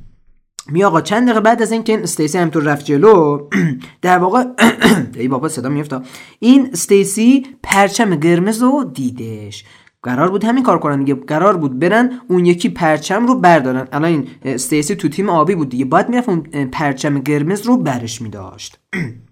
می 0.71 0.83
آقا 0.83 1.01
چند 1.01 1.25
دقیقه 1.25 1.39
بعد 1.39 1.61
از 1.61 1.71
اینکه 1.71 2.03
استیسی 2.03 2.37
هم 2.37 2.49
تو 2.49 2.59
رفت 2.59 2.85
جلو 2.85 3.47
در 4.01 4.17
واقع 4.17 4.43
ای 5.19 5.27
بابا 5.27 5.47
صدا 5.47 5.69
میفته 5.69 5.99
این 6.39 6.69
استیسی 6.73 7.45
پرچم 7.63 8.15
قرمز 8.15 8.61
رو 8.61 8.83
دیدش. 8.93 9.65
قرار 10.03 10.29
بود 10.31 10.43
همین 10.43 10.63
کار 10.63 10.79
کنن 10.79 10.99
دیگه. 10.99 11.13
قرار 11.13 11.57
بود 11.57 11.79
برن 11.79 12.21
اون 12.27 12.45
یکی 12.45 12.69
پرچم 12.69 13.27
رو 13.27 13.35
بردارن. 13.35 13.87
الان 13.91 14.11
این 14.11 14.27
استیسی 14.43 14.95
تو 14.95 15.09
تیم 15.09 15.29
آبی 15.29 15.55
بود 15.55 15.69
دیگه. 15.69 15.85
باید 15.85 16.09
می‌رفت 16.09 16.29
اون 16.29 16.41
پرچم 16.71 17.19
قرمز 17.19 17.61
رو 17.61 17.77
برش 17.77 18.21
میداشت. 18.21 18.79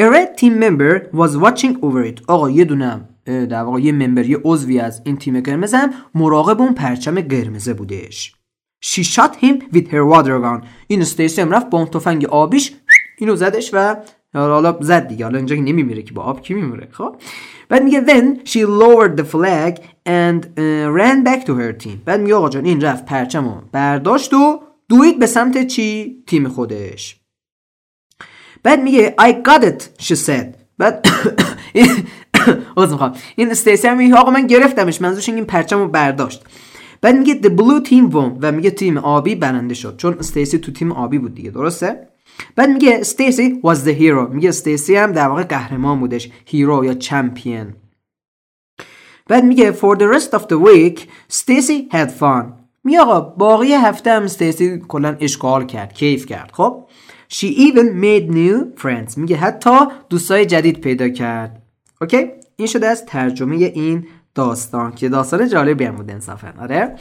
A 0.00 0.04
red 0.14 0.36
team 0.36 0.54
member 0.60 1.08
was 1.12 1.32
watching 1.38 1.74
over 1.82 2.04
it. 2.04 2.22
آقا 2.28 2.50
یه 2.50 2.64
دونم 2.64 3.08
در 3.24 3.62
واقع 3.62 3.80
یه 3.80 3.92
ممبر 3.92 4.26
یه 4.26 4.40
عضوی 4.44 4.80
از 4.80 5.02
این 5.04 5.16
تیم 5.16 5.40
قرمز 5.40 5.74
هم 5.74 5.90
مراقب 6.14 6.60
اون 6.60 6.74
پرچم 6.74 7.20
قرمزه 7.20 7.74
بودش. 7.74 8.36
She 8.80 9.02
shot 9.02 9.36
him 9.36 9.54
with 9.72 9.88
her 9.88 10.04
water 10.04 10.38
gun. 10.40 10.66
این 10.86 11.02
استیسی 11.02 11.40
هم 11.40 11.50
رفت 11.50 11.70
با 11.70 11.78
اون 11.78 11.86
تفنگ 11.86 12.24
آبیش 12.24 12.72
اینو 13.18 13.36
زدش 13.36 13.70
و 13.72 13.96
حالا 14.34 14.78
زد 14.80 15.08
دیگه. 15.08 15.24
حالا 15.24 15.36
اینجا 15.36 15.56
نمیمیره 15.56 16.02
که 16.02 16.12
با 16.12 16.22
آب 16.22 16.42
کی 16.42 16.54
میمیره 16.54 16.88
خب؟ 16.90 17.16
بعد 17.68 17.82
میگه 17.82 18.04
then 18.06 18.48
she 18.48 18.58
lowered 18.58 19.16
the 19.20 19.24
flag 19.24 19.78
and 20.06 20.44
uh, 20.44 20.86
ran 20.98 21.24
back 21.24 21.46
to 21.46 21.52
her 21.54 21.84
team. 21.84 21.96
بعد 22.04 22.20
میگه 22.20 22.34
آقا 22.34 22.48
جان 22.48 22.64
این 22.64 22.80
رفت 22.80 23.04
پرچمو 23.04 23.60
برداشت 23.72 24.34
و 24.34 24.62
دوید 24.88 25.18
به 25.18 25.26
سمت 25.26 25.66
چی؟ 25.66 26.22
تیم 26.26 26.48
خودش. 26.48 27.20
بعد 28.62 28.82
میگه 28.82 29.14
I 29.20 29.32
got 29.48 29.62
it 29.62 30.02
she 30.02 30.14
said. 30.14 30.46
بعد 30.78 31.06
این 33.36 33.50
استیسی 33.50 33.88
هم 33.88 33.96
میگه 33.96 34.14
آقا 34.14 34.30
من 34.30 34.46
گرفتمش 34.46 35.00
منظورش 35.00 35.28
این 35.28 35.44
پرچمو 35.44 35.88
برداشت. 35.88 36.44
بعد 37.00 37.16
میگه 37.16 37.40
the 37.42 37.50
blue 37.50 37.88
team 37.88 38.12
won 38.12 38.38
و 38.42 38.52
میگه 38.52 38.70
تیم 38.70 38.98
آبی 38.98 39.34
برنده 39.34 39.74
شد 39.74 39.96
چون 39.96 40.18
استیسی 40.18 40.58
تو 40.58 40.72
تیم 40.72 40.92
آبی 40.92 41.18
بود 41.18 41.34
دیگه 41.34 41.50
درسته؟ 41.50 42.08
بعد 42.56 42.70
میگه 42.70 42.98
Stacy 43.00 43.60
was 43.64 43.76
the 43.76 44.00
hero 44.00 44.30
میگه 44.30 44.48
استیسی 44.48 44.96
هم 44.96 45.12
در 45.12 45.28
واقع 45.28 45.42
قهرمان 45.42 46.00
بودش 46.00 46.30
hero 46.46 46.84
یا 46.84 46.94
champion 46.94 47.74
بعد 49.26 49.44
میگه 49.44 49.72
for 49.72 49.96
the 49.98 50.16
rest 50.16 50.38
of 50.38 50.42
the 50.42 50.58
week 50.58 51.00
Stacy 51.32 51.92
had 51.92 52.10
fun. 52.20 52.44
میگه 52.84 53.00
آقا 53.00 53.20
باقی 53.20 53.72
هفته 53.72 54.10
هم 54.10 54.22
استیسی 54.22 54.78
کلا 54.88 55.16
عشق 55.20 55.46
و 55.46 55.53
حال 55.53 55.66
کرد 55.66 55.92
کیف 55.92 56.26
کرد 56.26 56.50
خب؟ 56.52 56.86
She 57.32 57.46
even 57.46 57.88
made 58.02 58.30
new 58.30 58.82
friends 58.82 59.16
میگه 59.18 59.36
حتی 59.36 59.76
دوستای 60.08 60.46
جدید 60.46 60.80
پیدا 60.80 61.08
کرد. 61.08 61.62
okay؟ 62.00 62.30
این 62.56 62.68
شده 62.68 62.86
از 62.86 63.06
ترجمه 63.06 63.56
این 63.56 64.06
داستان 64.36 64.92
که 64.92 65.08
داستان 65.08 65.48
جالبی 65.48 65.84
هم 65.84 65.96
بود 65.96 66.10
انصافا 66.10 66.54
آره؟ 66.60 66.96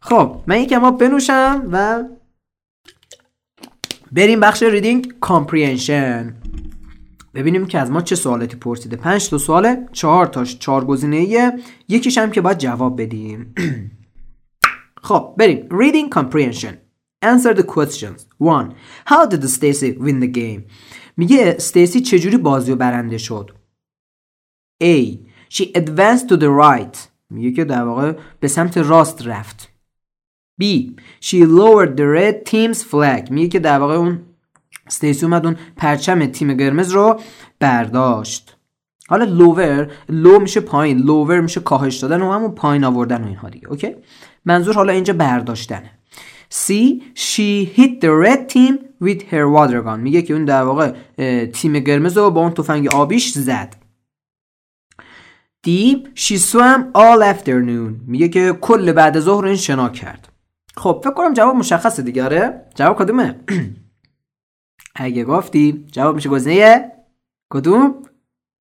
خب 0.00 0.42
من 0.46 0.60
یکم 0.60 0.84
آب 0.84 1.00
بنوشم 1.00 1.68
و 1.72 2.04
بریم 4.12 4.40
بخش 4.40 4.62
reading 4.62 5.14
comprehension. 5.20 6.34
ببینیم 7.34 7.66
که 7.66 7.78
از 7.78 7.90
ما 7.90 8.00
چه 8.00 8.16
سوالاتی 8.16 8.56
پرسیده. 8.56 8.96
پنج 8.96 9.30
تا 9.30 9.38
سواله 9.38 9.88
چهار 9.92 10.26
تاش 10.26 10.58
چهار 10.58 10.84
گزینه 10.84 11.52
یکیش 11.88 12.18
هم 12.18 12.30
که 12.30 12.40
باید 12.40 12.58
جواب 12.58 13.02
بدیم. 13.02 13.54
خب 15.06 15.34
بریم. 15.38 15.68
Reading 15.68 16.14
comprehension. 16.14 16.74
Answer 17.24 17.54
the 17.54 17.62
questions. 17.62 18.26
1 18.40 18.70
how 19.06 19.26
did 19.26 19.42
Stacy 19.42 19.98
win 19.98 20.20
the 20.20 20.36
game? 20.36 20.60
میگه 21.16 21.54
استیسی 21.56 22.00
چجوری 22.00 22.36
بازی 22.36 22.70
رو 22.70 22.76
برنده 22.78 23.18
شد؟ 23.18 23.50
A. 24.82 25.18
she 25.54 25.62
advanced 25.74 26.28
to 26.28 26.36
the 26.36 26.50
right. 26.64 26.98
میگه 27.30 27.52
که 27.52 27.64
در 27.64 27.82
واقع 27.82 28.12
به 28.40 28.48
سمت 28.48 28.78
راست 28.78 29.26
رفت. 29.26 29.70
B. 30.62 30.64
She 31.20 31.36
lowered 31.36 31.96
the 31.96 32.06
red 32.18 32.50
team's 32.50 32.82
flag. 32.82 33.30
میگه 33.30 33.48
که 33.48 33.58
در 33.58 33.78
واقع 33.78 33.94
اون 33.94 34.20
استیسی 34.86 35.26
اومد 35.26 35.46
اون 35.46 35.56
پرچم 35.76 36.26
تیم 36.26 36.56
قرمز 36.56 36.90
رو 36.90 37.20
برداشت. 37.60 38.56
حالا 39.08 39.24
lower 39.24 39.90
low 40.08 40.38
میشه 40.38 40.60
پایین 40.60 40.98
lower 40.98 41.40
میشه 41.40 41.60
کاهش 41.60 41.96
دادن 41.96 42.22
و 42.22 42.32
همون 42.32 42.50
پایین 42.50 42.84
آوردن 42.84 43.24
و 43.24 43.26
اینها 43.26 43.48
دیگه 43.48 43.68
okay؟ 43.68 43.94
منظور 44.44 44.74
حالا 44.74 44.92
اینجا 44.92 45.14
برداشتنه. 45.14 45.90
C. 46.50 46.72
She 47.14 47.64
hit 47.76 48.00
the 48.00 48.12
red 48.24 48.48
team 48.48 48.78
with 49.02 49.22
her 49.30 49.48
water 49.56 49.82
gun. 49.86 49.98
میگه 49.98 50.22
که 50.22 50.34
اون 50.34 50.44
در 50.44 50.62
واقع 50.62 50.92
تیم 51.46 51.80
قرمز 51.80 52.16
رو 52.16 52.30
با 52.30 52.40
اون 52.40 52.50
تفنگ 52.50 52.88
آبیش 52.94 53.32
زد. 53.32 53.83
D 55.66 55.68
she 56.14 56.36
swam 56.36 56.80
all 56.94 57.20
afternoon 57.34 57.92
میگه 58.06 58.28
که 58.28 58.52
کل 58.60 58.92
بعد 58.92 59.20
ظهر 59.20 59.44
این 59.44 59.56
شنا 59.56 59.88
کرد. 59.88 60.28
خب 60.76 61.00
فکر 61.04 61.14
کنم 61.14 61.32
جواب 61.32 61.56
مشخصه 61.56 62.02
دیگه 62.02 62.24
آره؟ 62.24 62.64
جواب 62.74 62.98
کدومه؟ 62.98 63.40
اگه 64.96 65.24
گفتی 65.24 65.84
جواب 65.92 66.14
میشه 66.14 66.28
گزینه 66.28 66.92
کدوم؟ 67.52 67.94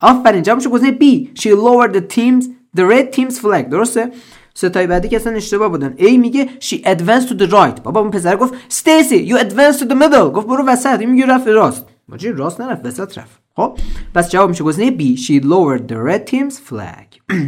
آفرین 0.02 0.42
جواب 0.42 0.58
میشه 0.58 0.70
گزینه 0.70 0.98
B 0.98 1.28
she 1.40 1.50
lowered 1.50 1.94
the 1.94 2.16
teams 2.16 2.46
the 2.78 2.86
red 2.86 3.16
team's 3.16 3.38
flag. 3.40 3.70
درسته؟ 3.70 4.12
ستای 4.54 4.88
بعدی 4.88 5.10
که 5.10 5.16
اصلا 5.16 5.34
اشتباه 5.34 5.70
بودن. 5.70 5.96
A 5.98 6.18
میگه 6.18 6.50
she 6.60 6.76
advanced 6.76 7.30
to 7.30 7.34
the 7.34 7.52
right. 7.52 7.82
بابا 7.82 8.00
اون 8.00 8.12
پسر 8.12 8.36
گفت 8.36 8.54
Stacy 8.54 9.30
you 9.30 9.38
advanced 9.38 9.80
to 9.80 9.86
the 9.86 9.96
middle. 9.96 10.32
گفت 10.34 10.48
برو 10.48 10.66
وسط. 10.66 11.00
این 11.00 11.10
میگه 11.10 11.26
رفت 11.26 11.48
راست. 11.48 11.86
ماجی 12.08 12.32
راست 12.32 12.62
نرفت 12.62 12.86
وسط 12.86 13.18
رفت. 13.18 13.43
خب 13.56 13.80
پس 14.16 14.32
جواب 14.32 14.50
میشه 14.50 14.64
گزینه 14.64 14.98
B. 14.98 15.18
She 15.18 15.44
lowered 15.44 15.88
the 15.88 15.98
red 15.98 16.28
team's 16.28 16.58
flag. 16.70 17.20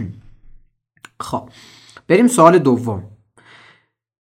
خب 1.19 1.50
بریم 2.07 2.27
سوال 2.27 2.59
دوم. 2.59 3.03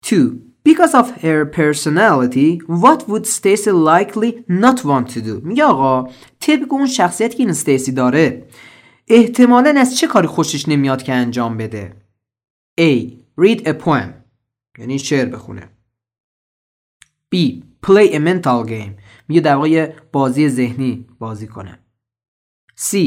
2 0.02 0.32
Because 0.64 0.94
of 0.94 1.22
her 1.22 1.44
personality, 1.46 2.62
what 2.68 3.08
would 3.10 3.26
Stacy 3.26 3.72
likely 3.72 4.44
not 4.48 4.84
want 4.84 5.10
to 5.10 5.22
do? 5.22 5.42
میگه 5.44 5.64
آقا 5.64 6.12
طبق 6.40 6.74
اون 6.74 6.88
شخصیتی 6.88 7.38
که 7.38 7.44
این 7.44 7.50
استیسی 7.50 7.92
داره 7.92 8.48
احتمالا 9.08 9.74
از 9.78 9.98
چه 9.98 10.08
کاری 10.08 10.28
خوشش 10.28 10.68
نمیاد 10.68 11.04
که 11.04 11.14
انجام 11.14 11.58
بده؟ 11.58 11.94
A. 12.82 13.10
Read 13.42 13.60
a 13.68 13.74
poem. 13.74 14.10
یعنی 14.78 15.00
شعر 15.00 15.26
بخونه. 15.26 15.70
B. 17.36 17.38
Play 17.88 18.14
a 18.14 18.20
mental 18.20 18.64
game. 18.68 19.01
میگه 19.32 19.42
در 19.42 19.56
واقع 19.56 19.94
بازی 20.12 20.50
ذهنی 20.50 21.08
بازی 21.20 21.48
کنه 21.48 21.80
C. 22.80 22.98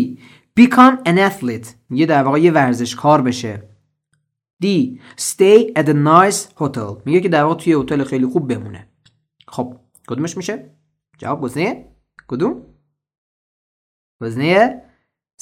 Become 0.61 1.07
an 1.07 1.19
athlete 1.31 1.69
میگه 1.89 2.07
در 2.07 2.23
واقع 2.23 2.39
یه 2.39 2.53
ورزشکار 2.53 3.23
بشه 3.23 3.69
D. 4.65 4.67
Stay 5.21 5.73
at 5.79 5.87
a 5.87 5.95
nice 5.95 6.59
hotel 6.59 7.03
میگه 7.05 7.21
که 7.21 7.29
در 7.29 7.45
واقع 7.45 7.55
توی 7.65 7.73
هتل 7.73 8.05
خیلی 8.05 8.27
خوب 8.27 8.55
بمونه 8.55 8.89
خب 9.49 9.81
کدومش 10.07 10.37
میشه؟ 10.37 10.71
جواب 11.19 11.41
گزینه 11.41 11.89
کدوم؟ 12.29 12.67
گزینه 14.23 14.83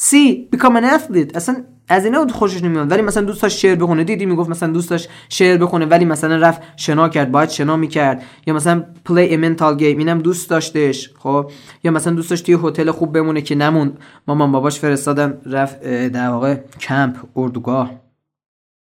C. 0.00 0.14
Become 0.54 0.76
an 0.76 0.84
athlete 0.84 1.36
اصلا 1.36 1.64
از 1.88 2.04
اینا 2.04 2.26
خوشش 2.26 2.62
نمیاد. 2.62 2.90
ولی 2.90 3.02
مثلا 3.02 3.22
دوست 3.22 3.42
داشت 3.42 3.58
شعر 3.58 3.74
بخونه. 3.76 4.04
دیدی 4.04 4.26
می‌گفت 4.26 4.50
مثلا 4.50 4.72
دوست 4.72 4.90
داشت 4.90 5.08
شعر 5.28 5.58
بخونه 5.58 5.86
ولی 5.86 6.04
مثلا 6.04 6.36
رفت 6.36 6.62
شنا 6.76 7.08
کرد 7.08 7.32
باید 7.32 7.50
شنا 7.50 7.76
می‌کرد. 7.76 8.22
یا 8.46 8.54
مثلا 8.54 8.84
a 9.08 9.10
mental 9.10 9.78
game 9.78 9.82
اینم 9.82 10.18
دوست 10.18 10.50
داشتش 10.50 11.10
خب. 11.18 11.50
یا 11.84 11.90
مثلا 11.90 12.12
دوست 12.12 12.30
داشت 12.30 12.46
توی 12.46 12.58
هتل 12.62 12.90
خوب 12.90 13.12
بمونه 13.12 13.42
که 13.42 13.54
نمون 13.54 13.92
مامان 14.26 14.52
باباش 14.52 14.78
فرستادن 14.78 15.40
رفت 15.46 15.82
در 16.08 16.28
واقع 16.28 16.54
کمپ 16.80 17.16
اردوگاه. 17.36 18.00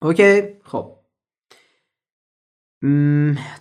اوکی 0.02 0.42
خب. 0.64 0.94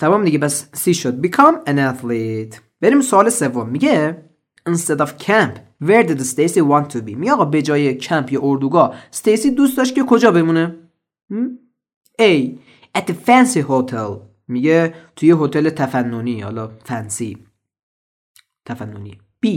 تمام 0.00 0.24
دیگه 0.24 0.38
بس 0.38 0.68
سی 0.72 0.94
شد. 0.94 1.26
Become 1.26 1.68
an 1.68 1.78
athlete. 1.78 2.56
بریم 2.80 3.00
سوال 3.00 3.28
سوم. 3.30 3.68
میگه 3.68 4.24
instead 4.68 5.00
of 5.00 5.08
camp 5.08 5.65
where 5.82 6.02
did 6.02 6.20
Stacy 6.20 6.60
want 6.60 6.90
to 6.96 7.00
be? 7.06 7.16
می 7.16 7.30
آقا 7.30 7.44
به 7.44 7.62
جای 7.62 7.94
کمپ 7.94 8.32
یا 8.32 8.40
اردوگاه 8.42 8.94
استیسی 9.12 9.50
دوست 9.50 9.76
داشت 9.76 9.94
که 9.94 10.02
کجا 10.02 10.30
بمونه؟ 10.30 10.76
A 12.22 12.48
at 12.98 13.02
the 13.02 13.14
fancy 13.26 13.62
hotel. 13.68 14.20
میگه 14.48 14.94
توی 15.16 15.30
هتل 15.40 15.70
تفننی 15.70 16.40
حالا 16.40 16.70
فنسی 16.84 17.38
تفننی. 18.64 19.18
B 19.46 19.48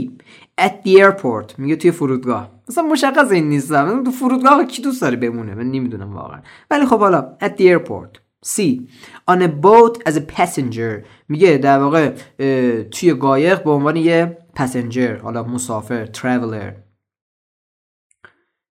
at 0.60 0.72
the 0.84 0.98
airport. 0.98 1.58
میگه 1.58 1.76
توی 1.76 1.90
فرودگاه. 1.90 2.50
مثلا 2.68 2.84
مشخص 2.84 3.30
این 3.30 3.48
نیستم 3.48 4.04
تو 4.04 4.10
فرودگاه 4.10 4.64
کی 4.64 4.82
دوست 4.82 5.02
داره 5.02 5.16
بمونه؟ 5.16 5.54
من 5.54 5.70
نمی‌دونم 5.70 6.14
واقعا. 6.14 6.40
ولی 6.70 6.86
خب 6.86 6.98
حالا 6.98 7.36
at 7.42 7.48
the 7.48 7.62
airport. 7.62 8.20
C 8.46 8.60
on 9.30 9.38
a 9.42 9.48
boat 9.48 10.08
as 10.08 10.14
a 10.16 10.36
passenger. 10.36 11.04
میگه 11.28 11.58
در 11.58 11.78
واقع 11.78 12.14
توی 12.90 13.12
قایق 13.12 13.64
به 13.64 13.70
عنوان 13.70 13.96
یه 13.96 14.38
پسنجر 14.60 15.16
حالا 15.16 15.42
مسافر 15.42 16.06
traveler. 16.06 16.74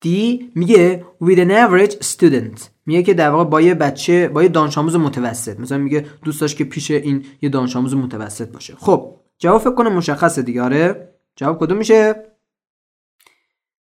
دی 0.02 0.52
میگه 0.56 1.06
with 1.24 1.38
an 1.38 1.50
average 1.50 1.94
student. 1.94 2.62
میگه 2.86 3.04
که 3.04 3.14
در 3.14 3.30
واقع 3.30 3.44
با 3.44 3.62
یه 3.62 3.74
بچه 3.74 4.28
با 4.28 4.44
یه 4.44 4.50
دانش 4.50 4.78
آموز 4.78 4.96
متوسط. 4.96 5.60
مثلا 5.60 5.78
میگه 5.78 6.06
دوست 6.24 6.42
داشت 6.42 6.58
که 6.58 6.64
پیش 6.64 6.92
این 6.92 7.26
یه 7.42 7.50
دانش 7.50 7.76
آموز 7.76 7.96
متوسط 7.96 8.52
باشه. 8.52 8.76
خب 8.76 9.20
جواب 9.38 9.62
فکر 9.62 9.76
کنم 9.76 9.94
مشخصه 9.94 10.42
دیگه. 10.42 10.62
آره. 10.62 11.14
جواب 11.36 11.60
کدوم 11.60 11.78
میشه؟ 11.78 12.16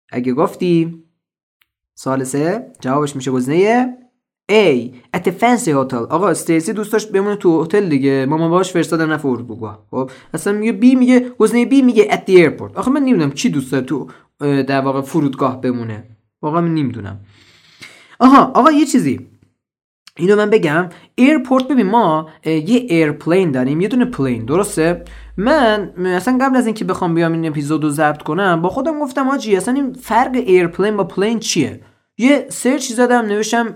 اگه 0.10 0.34
گفتی. 0.34 1.04
سوال 1.94 2.24
سه. 2.24 2.72
جوابش 2.80 3.16
میشه 3.16 3.32
گزینه 3.32 3.98
At 4.50 5.20
the 5.20 5.32
fancy 5.42 5.72
hotel 5.72 5.94
آقا 5.94 6.30
استیسی 6.30 6.74
دوست 6.74 6.92
داشت 6.92 7.12
بمونه 7.12 7.36
تو 7.36 7.64
هتل 7.64 7.90
دیگه. 7.90 8.26
مامان 8.30 8.50
باباش 8.50 8.72
فرستادن 8.72 9.10
رفت 9.10 9.26
اردوگاه 9.26 9.86
خب 9.92 10.12
اصلا 10.34 10.54
میگه 10.54 10.72
B 10.72 10.96
میگه 10.96 11.30
گزینه 11.40 11.66
B 11.66 11.82
میگه 11.82 12.04
at 12.04 12.30
the 12.30 12.34
airport. 12.34 12.78
آخه 12.78 12.92
من 12.92 13.02
نمی‌دونم 13.02 13.32
کی 13.32 13.50
دوست 13.50 13.72
داره 13.72 13.86
تو 13.86 14.08
در 14.40 14.82
واقع 14.82 15.02
فرودگاه 15.02 15.62
بمونه. 15.62 16.04
واقعا 16.42 16.62
من 16.62 16.74
نمی‌دونم. 16.74 17.20
آها 18.20 18.52
آقا 18.56 18.72
یه 18.72 18.86
چیزی. 18.86 19.28
اینو 20.18 20.36
من 20.36 20.50
بگم. 20.50 20.90
airport 21.16 21.68
ببین 21.68 21.86
ما 21.86 22.30
یه 22.46 22.62
airplane 22.68 23.52
داریم 23.52 23.82
یه 23.82 23.88
دونه 23.88 24.06
plane 24.06 24.46
درسته؟ 24.46 25.04
من 25.38 25.92
اصلا 26.06 26.38
قبل 26.42 26.56
از 26.56 26.66
اینکه 26.66 26.86
بخوام 26.86 27.16
بیام 27.16 27.32
این 27.32 27.48
اپیزودو 27.48 27.90
ضبط 27.90 28.22
کنم 28.22 28.62
با 28.62 28.70
خودم 28.70 29.00
گفتم 29.00 29.30
حاجی 29.30 29.56
اصلا 29.56 29.74
این 29.74 29.94
فرق 29.94 30.32
airplane 30.36 30.98
با 30.98 31.04
plane 31.04 31.40
چیه؟ 31.40 31.82
یه 32.18 32.46
سرچ 32.50 32.84
زدم 32.92 33.26
نوشتم 33.26 33.68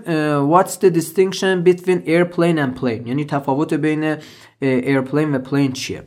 what's 0.52 0.76
the 0.76 0.90
distinction 0.90 1.62
between 1.62 2.02
airplane 2.06 2.58
and 2.58 2.80
plane 2.80 3.06
یعنی 3.06 3.24
تفاوت 3.24 3.74
بین 3.74 4.16
airplane 4.62 5.34
و 5.34 5.38
plane 5.38 5.72
چیه 5.72 6.02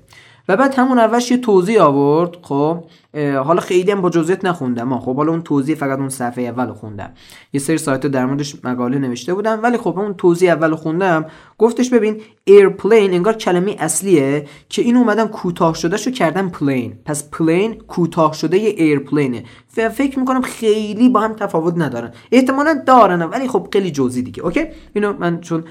و 0.49 0.57
بعد 0.57 0.75
همون 0.75 0.99
اولش 0.99 1.31
یه 1.31 1.37
توضیح 1.37 1.81
آورد 1.81 2.37
خب 2.41 2.83
حالا 3.15 3.61
خیلی 3.61 3.91
هم 3.91 4.01
با 4.01 4.09
جزئیات 4.09 4.45
نخوندم 4.45 4.99
خب 4.99 5.15
حالا 5.15 5.31
اون 5.31 5.41
توضیح 5.41 5.75
فقط 5.75 5.99
اون 5.99 6.09
صفحه 6.09 6.43
اول 6.43 6.73
خوندم. 6.73 7.13
یه 7.53 7.59
سری 7.59 7.77
سایت 7.77 8.07
در 8.07 8.25
موردش 8.25 8.55
مقاله 8.65 8.99
نوشته 8.99 9.33
بودن 9.33 9.59
ولی 9.63 9.77
خب 9.77 9.99
اون 9.99 10.13
توضیح 10.13 10.51
اول 10.51 10.75
خوندم 10.75 11.25
گفتش 11.57 11.89
ببین 11.89 12.21
airplane 12.43 13.13
انگار 13.13 13.33
کلمه 13.33 13.75
اصلیه 13.79 14.47
که 14.69 14.81
این 14.81 14.97
اومدن 14.97 15.27
کوتاه 15.27 15.75
شده 15.75 15.97
شو 15.97 16.11
کردن 16.11 16.49
plane 16.49 16.93
پس 17.05 17.29
plane 17.29 17.75
کوتاه 17.75 18.33
شده 18.33 18.57
airplane 18.57 19.34
ه 19.34 19.43
فکر 19.67 20.19
می‌کنم 20.19 20.41
خیلی 20.41 21.09
با 21.09 21.19
هم 21.19 21.33
تفاوت 21.33 21.73
ندارن. 21.77 22.11
احتمالا 22.31 22.83
دارن 22.85 23.21
ولی 23.21 23.47
خب 23.47 23.67
خیلی 23.73 23.91
جزئی 23.91 24.23
دیگه. 24.23 24.43
okay؟ 24.43 24.65
اینو 24.93 25.13
من 25.13 25.41
چون 25.41 25.63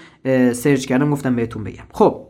سرچ 0.53 0.87
کردم 0.87 1.11
گفتم 1.11 1.37
بهتون 1.37 1.65
بگم. 1.65 1.85
خب 1.93 2.27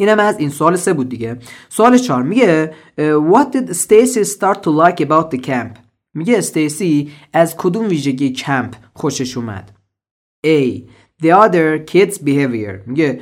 اینم 0.00 0.18
از 0.18 0.38
این 0.38 0.50
سوال 0.50 0.76
سه 0.76 0.92
بود 0.92 1.08
دیگه. 1.08 1.38
سوال 1.68 1.98
چهار 1.98 2.22
میگه 2.22 2.74
What 2.98 3.54
did 3.54 3.68
Stacy 3.72 4.24
start 4.24 4.56
to 4.62 4.70
like 4.70 5.00
about 5.06 5.34
the 5.34 5.46
camp? 5.46 5.78
میگه 6.14 6.38
استیسی 6.38 7.12
از 7.32 7.56
کدوم 7.56 7.88
ویژگی 7.88 8.32
کمپ 8.32 8.76
خوشش 8.94 9.36
اومد؟ 9.36 9.78
A. 10.46 10.80
The 11.22 11.26
other 11.26 11.90
kids 11.90 12.14
behavior. 12.14 12.86
میگه 12.86 13.20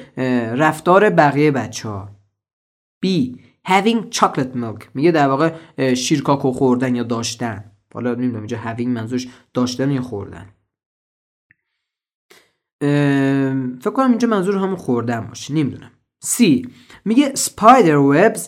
رفتار 0.56 1.10
بقیه 1.10 1.50
بچه 1.50 1.88
ها 1.88 2.10
B. 3.06 3.08
Having 3.68 4.14
chocolate 4.14 4.56
milk. 4.56 4.84
میگه 4.94 5.10
در 5.12 5.28
واقع 5.28 5.54
شیرکاکو 5.94 6.52
خوردن 6.52 6.94
یا 6.94 7.02
داشتن. 7.02 7.64
حالا 7.94 8.14
نمی‌دونم 8.14 8.36
اینجا 8.36 8.58
having 8.64 8.86
منظورش 8.86 9.28
داشتن 9.54 9.90
یا 9.90 10.02
خوردن. 10.02 10.46
فکر 13.80 13.90
کنم 13.90 14.10
اینجا 14.10 14.28
منظور 14.28 14.56
همون 14.56 14.76
خوردن 14.76 15.20
باشه. 15.20 15.54
نمی‌دونم. 15.54 15.90
C. 16.24 16.66
میگه 17.04 17.32
spider 17.34 17.98
webs 18.12 18.40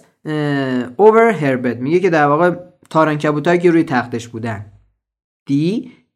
over 0.99 1.35
her 1.41 1.65
bed 1.65 1.77
میگه 1.77 2.01
که 2.01 2.11
در 2.11 2.27
واقع 2.27 2.57
تارنکبوتایی 2.91 3.61
که 3.61 3.71
روی 3.71 3.85
تختش 3.85 4.29
بودن. 4.29 4.73
D. 5.51 5.53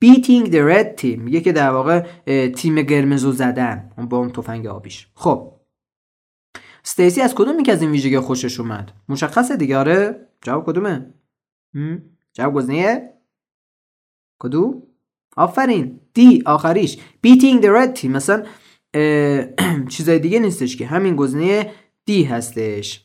beating 0.05 0.47
the 0.47 0.63
red 0.73 1.03
team. 1.03 1.19
میگه 1.19 1.41
که 1.41 1.53
در 1.53 1.71
واقع 1.71 2.01
تیم 2.49 2.83
قرمزو 2.83 3.33
زدن. 3.33 3.91
با 4.11 4.19
اون 4.19 4.31
تفنگ 4.31 4.67
آبیش. 4.67 5.09
خب. 5.15 5.53
استیسی 6.85 7.21
از 7.21 7.35
کدوم 7.35 7.63
که 7.63 7.73
از 7.73 7.83
این 7.83 7.91
ویژگی 7.91 8.19
خوشش 8.19 8.61
اومد؟ 8.61 8.93
مشخصه 9.09 9.57
دیگه 9.57 9.77
آره. 9.77 10.29
جواب 10.43 10.67
کدومه؟ 10.67 11.15
جواب 12.33 12.55
گزینه؟ 12.55 13.11
کدوم 14.39 14.83
آفرین. 15.37 16.01
دی 16.15 16.43
آخریش. 16.47 16.99
beating 17.27 17.63
the 17.63 17.69
red 17.69 18.01
team. 18.01 18.05
مثلا 18.05 18.45
چیزای 19.93 20.19
دیگه 20.19 20.39
نیستش 20.39 20.77
که. 20.77 20.87
همین 20.87 21.17
گزینه 21.17 21.71
دی 22.05 22.25
هستش. 22.25 23.05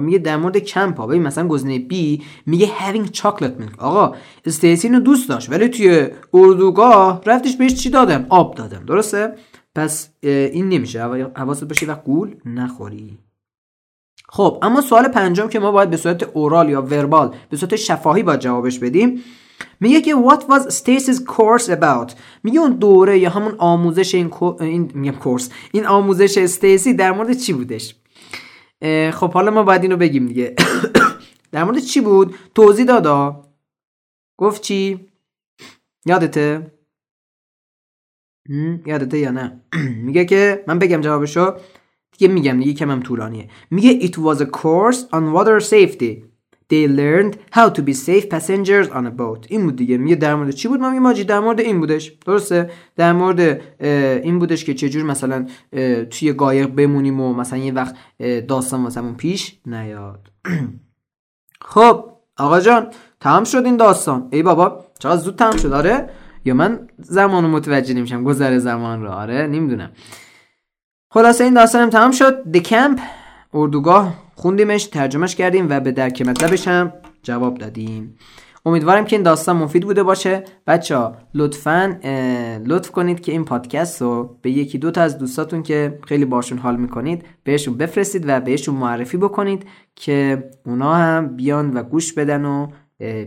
میگه 0.00 0.18
در 0.18 0.36
مورد 0.36 0.58
کمپ 0.58 1.00
ها. 1.00 1.06
مثلا 1.06 1.48
گزینه 1.48 1.78
بی 1.78 2.22
میگه 2.46 2.66
having 2.66 3.06
chocolate 3.06 3.62
milk. 3.62 3.78
آقا 3.78 4.16
استیسی 4.44 4.88
رو 4.88 5.00
دوست 5.00 5.28
داشت 5.28 5.50
ولی 5.50 5.68
توی 5.68 6.08
اردوگاه 6.34 7.22
رفتش 7.26 7.56
بهش 7.56 7.74
چی 7.74 7.90
دادن 7.90 8.26
آب 8.28 8.54
دادن 8.54 8.84
درسته؟ 8.84 9.34
پس 9.74 10.08
این 10.22 10.68
نمیشه. 10.68 11.02
حواست 11.36 11.64
باشه 11.64 11.86
وقت 11.86 12.04
گول 12.04 12.34
نخوری. 12.44 13.18
خب 14.28 14.58
اما 14.62 14.80
سوال 14.80 15.08
پنجم 15.08 15.48
که 15.48 15.58
ما 15.58 15.72
باید 15.72 15.90
به 15.90 15.96
صورت 15.96 16.22
اورال 16.22 16.70
یا 16.70 16.82
وربال 16.82 17.34
به 17.50 17.56
صورت 17.56 17.76
شفاهی 17.76 18.22
باید 18.22 18.40
جوابش 18.40 18.78
بدیم. 18.78 19.20
میگه 19.80 20.00
که 20.00 20.14
what 20.14 20.40
was 20.40 20.72
Stacy's 20.72 21.18
course 21.18 21.68
about? 21.68 22.12
میگه 22.42 22.60
اون 22.60 22.72
دوره 22.72 23.18
یا 23.18 23.30
همون 23.30 23.54
آموزش 23.58 24.14
این, 24.14 24.30
این 24.60 24.92
میگم 24.94 25.18
کورس 25.18 25.50
این 25.72 25.86
آموزش 25.86 26.38
استیسی 26.38 26.94
در 26.94 27.12
مورد 27.12 27.32
چی 27.32 27.52
بودش؟ 27.52 27.94
خب 29.12 29.32
حالا 29.32 29.50
ما 29.50 29.62
باید 29.62 29.82
اینو 29.82 29.96
بگیم 29.96 30.26
دیگه. 30.26 30.54
در 31.52 31.64
مورد 31.64 31.78
چی 31.78 32.00
بود؟ 32.00 32.34
توضیح 32.54 32.84
دادا. 32.84 33.48
گفت 34.38 34.62
چی؟ 34.62 35.06
یادته؟ 36.06 36.72
یادته 38.86 39.18
یا 39.18 39.30
نه؟ 39.30 39.60
میگه 40.06 40.24
که 40.24 40.64
من 40.66 40.78
بگم 40.78 41.00
جوابشو. 41.00 41.56
دیگه 42.18 42.34
میگم 42.34 42.58
دیگه 42.60 42.72
کمم 42.72 43.00
طولانیه. 43.00 43.48
میگه 43.70 44.08
it 44.08 44.12
was 44.12 44.40
a 44.40 44.46
course 44.46 44.98
on 45.12 45.34
water 45.34 45.60
safety. 45.60 46.31
They 46.72 46.88
learned 46.88 47.34
how 47.50 47.68
to 47.76 47.82
be 47.88 47.92
safe 47.92 48.26
passengers 48.34 48.86
on 48.88 49.04
a 49.06 49.10
boat. 49.10 49.46
این 49.48 49.64
بود 49.64 49.76
دیگه. 49.76 49.96
میگه 49.96 50.16
در 50.16 50.34
مورد 50.34 50.50
چی 50.50 50.68
بود؟ 50.68 50.80
ما 50.80 50.90
ماجی 50.90 51.24
در 51.24 51.40
مورد 51.40 51.60
این 51.60 51.80
بودش. 51.80 52.12
درسته؟ 52.26 52.70
در 52.96 53.12
مورد 53.12 53.60
این 54.24 54.38
بودش 54.38 54.64
که 54.64 54.74
چجور 54.74 55.02
مثلا 55.02 55.46
توی 56.10 56.32
قایق 56.32 56.66
بمونیم 56.66 57.20
و 57.20 57.34
مثلا 57.34 57.58
یه 57.58 57.72
وقت 57.72 57.94
داستان 58.48 58.82
واسمون 58.82 59.14
پیش 59.14 59.58
نیاد. 59.66 60.30
خب 61.72 62.04
آقا 62.38 62.60
جان 62.60 62.86
تمام 63.20 63.44
شد 63.44 63.64
این 63.64 63.76
داستان. 63.76 64.28
ای 64.30 64.42
بابا 64.42 64.84
چقدر 64.98 65.20
زود 65.20 65.36
تمام 65.36 65.56
شد؟ 65.56 65.72
آره؟ 65.72 66.10
یا 66.44 66.54
من 66.54 66.88
زمان 66.98 67.46
متوجه 67.46 67.94
نمیشم. 67.94 68.24
گذر 68.24 68.58
زمان 68.58 69.02
رو. 69.02 69.10
آره؟ 69.10 69.46
نمی‌دونم. 69.46 69.90
خلاصه 71.10 71.44
این 71.44 71.54
داستانم 71.54 71.90
تمام 71.90 72.10
شد. 72.10 72.42
The 72.52 72.60
Camp 72.60 73.00
اردوگاه. 73.54 74.21
خوندیمش 74.34 74.84
ترجمهش 74.84 75.34
کردیم 75.34 75.66
و 75.70 75.80
به 75.80 75.92
درک 75.92 76.22
مطلبش 76.22 76.68
هم 76.68 76.92
جواب 77.22 77.58
دادیم. 77.58 78.16
امیدوارم 78.66 79.04
که 79.04 79.16
این 79.16 79.22
داستان 79.22 79.56
مفید 79.56 79.84
بوده 79.84 80.02
باشه. 80.02 80.44
بچه 80.66 80.96
ها 80.96 81.16
لطفا 81.34 81.98
لطف 82.64 82.90
کنید 82.90 83.20
که 83.20 83.32
این 83.32 83.44
پادکست 83.44 84.02
رو 84.02 84.38
به 84.42 84.50
یکی 84.50 84.78
دو 84.78 84.90
تا 84.90 85.02
از 85.02 85.18
دوستاتون 85.18 85.62
که 85.62 85.98
خیلی 86.06 86.24
باشون 86.24 86.58
حال 86.58 86.76
می‌کنید 86.76 87.24
بهشون 87.44 87.76
بفرستید 87.76 88.24
و 88.26 88.40
بهشون 88.40 88.74
معرفی 88.74 89.16
بکنید 89.16 89.66
که 89.94 90.44
اونا 90.66 90.94
هم 90.94 91.36
بیان 91.36 91.70
و 91.70 91.82
گوش 91.82 92.12
بدن 92.12 92.44
و 92.44 92.66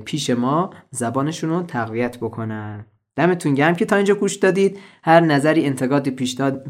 پیش 0.06 0.30
ما 0.30 0.70
زبانشون 0.92 1.50
رو 1.50 1.62
تقویت 1.62 2.18
بکنن. 2.18 2.86
دمتون 3.16 3.54
گرم 3.54 3.76
که 3.76 3.86
تا 3.86 3.96
اینجا 3.96 4.16
گوش 4.16 4.36
دادید. 4.36 4.80
هر 5.04 5.20
نظری 5.20 5.66
انتقاد 5.66 6.10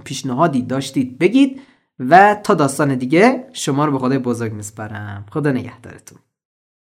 پیشنهادی 0.03 0.61
داشتید 0.61 1.17
بگید. 1.17 1.61
و 1.99 2.35
تا 2.43 2.53
داستان 2.53 2.95
دیگه 2.95 3.49
شما 3.53 3.85
رو 3.85 3.91
به 3.91 3.99
خدای 3.99 4.17
بزرگ 4.17 4.53
میسپارم. 4.53 5.25
خدا 5.31 5.51
نگهدارتون. 5.51 6.17